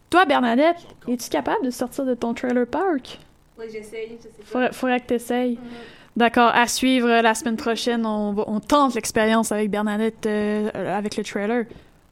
Toi, 0.10 0.26
Bernadette, 0.26 0.78
es-tu 1.08 1.30
capable 1.30 1.66
de 1.66 1.70
sortir 1.72 2.06
de 2.06 2.16
ton 2.16 2.34
trailer 2.34 2.66
park? 2.68 3.20
Oui, 3.60 3.66
j'essaye. 3.72 4.18
Faudrait, 4.46 4.72
faudrait 4.74 5.00
que 5.02 5.06
t'essayes. 5.08 5.60
D'accord, 6.16 6.52
à 6.54 6.68
suivre 6.68 7.08
la 7.22 7.36
semaine 7.36 7.56
prochaine, 7.56 8.06
on, 8.06 8.34
va- 8.34 8.44
on 8.48 8.60
tente 8.60 8.96
l'expérience 8.96 9.52
avec 9.52 9.70
Bernadette 9.70 10.26
euh, 10.26 10.98
avec 10.98 11.16
le 11.16 11.24
trailer. 11.24 11.66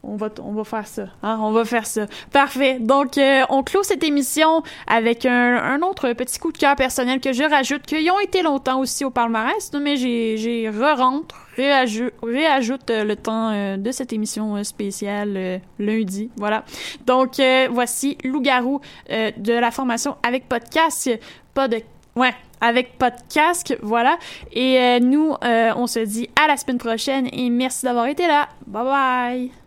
On 0.08 0.16
va, 0.16 0.64
faire 0.64 0.88
ça. 0.88 1.08
Hein? 1.22 1.38
On 1.42 1.52
va 1.52 1.66
faire 1.66 1.86
ça. 1.86 2.06
Parfait. 2.32 2.78
Donc, 2.80 3.18
euh, 3.18 3.44
on 3.50 3.62
clôt 3.62 3.84
cette 3.84 4.06
émission 4.06 4.64
avec 4.88 5.26
un, 5.26 5.82
autre 5.82 6.14
petit 6.14 6.40
coup 6.40 6.54
de 6.54 6.58
cœur 6.58 6.78
personnel 6.78 7.20
que 7.20 7.34
je 7.34 7.44
rajoute, 7.44 7.82
qu'ils 7.82 8.10
ont 8.10 8.20
été 8.20 8.42
longtemps 8.42 8.80
aussi 8.80 9.04
au 9.04 9.10
palmarès, 9.10 9.70
mais 9.74 9.98
j'ai, 9.98 10.70
re-rentre, 10.70 11.36
réajoute, 11.58 12.90
euh, 12.90 13.04
le 13.04 13.16
temps 13.18 13.52
euh, 13.52 13.76
de 13.76 13.92
cette 13.92 14.14
émission 14.14 14.64
spéciale 14.64 15.62
lundi. 15.78 16.30
Voilà. 16.38 16.64
Donc, 17.06 17.42
voici 17.70 18.18
Loup-garou 18.24 18.80
de 19.10 19.54
la 19.54 19.72
formation 19.72 20.16
avec 20.24 20.48
podcast. 20.48 21.10
Pas 21.54 21.68
de 21.68 21.82
Ouais, 22.16 22.34
avec 22.62 22.98
podcast, 22.98 23.78
voilà. 23.84 24.18
Et 24.52 25.00
nous, 25.00 25.36
on 25.44 25.88
se 25.88 26.00
dit 26.00 26.30
à 26.42 26.48
la 26.48 26.58
semaine 26.58 26.80
prochaine 26.80 27.28
et 27.32 27.50
merci 27.50 27.86
d'avoir 27.86 28.08
été 28.08 28.26
là. 28.26 28.48
Bye 28.66 28.84
bye. 28.84 29.67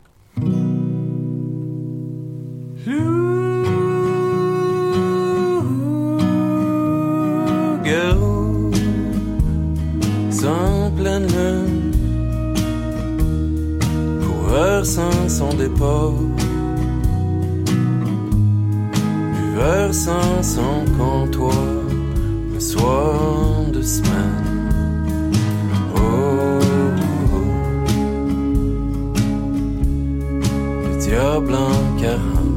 Loup-garou, 2.87 3.81
sans 10.31 10.91
pleine 10.97 11.27
lune, 11.27 11.93
coureur 14.23 14.87
sans 14.87 15.29
son 15.29 15.53
départ, 15.55 16.15
sans 19.93 20.43
son 20.43 20.87
comptoir, 20.97 21.53
un 22.57 22.61
soir 22.61 23.65
de 23.75 23.83
semaine. 23.83 24.47
Oh, 25.97 26.01
oh, 26.01 26.63
oh. 27.35 27.45
le 30.85 30.99
diable 30.99 31.55
en 31.55 32.50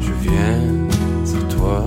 je 0.00 0.12
viens 0.22 0.62
à 1.24 1.54
toi. 1.54 1.84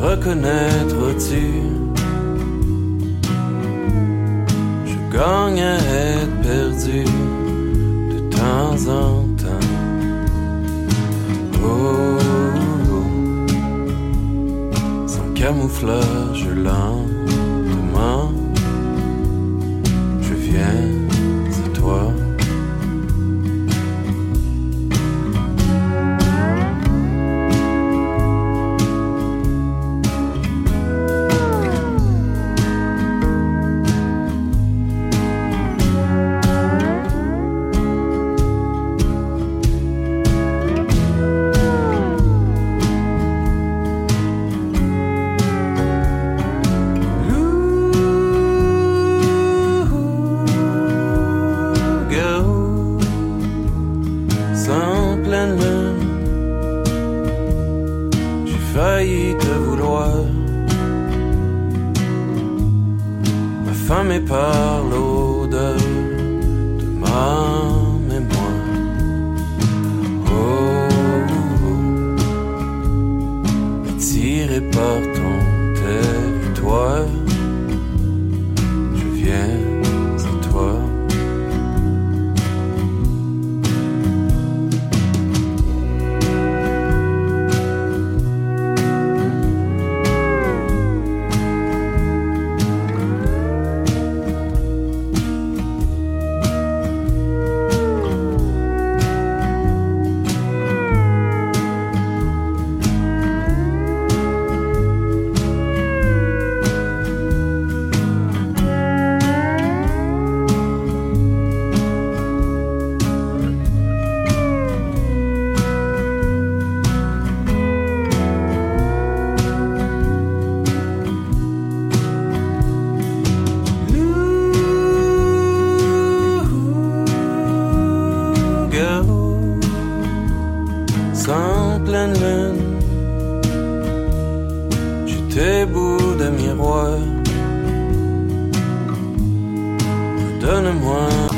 Reconnaître-tu? 0.00 1.44
Je 4.86 4.96
gagne 5.16 5.62
à 5.62 5.76
être 5.76 6.40
perdu 6.42 7.04
de 8.12 8.18
temps 8.30 8.88
en 8.88 9.22
temps. 9.22 9.27
Oh, 11.62 12.18
oh. 12.92 13.48
sans 15.06 15.32
camouflage 15.34 16.46
lentement, 16.48 18.32
je 20.22 20.34
viens 20.34 20.97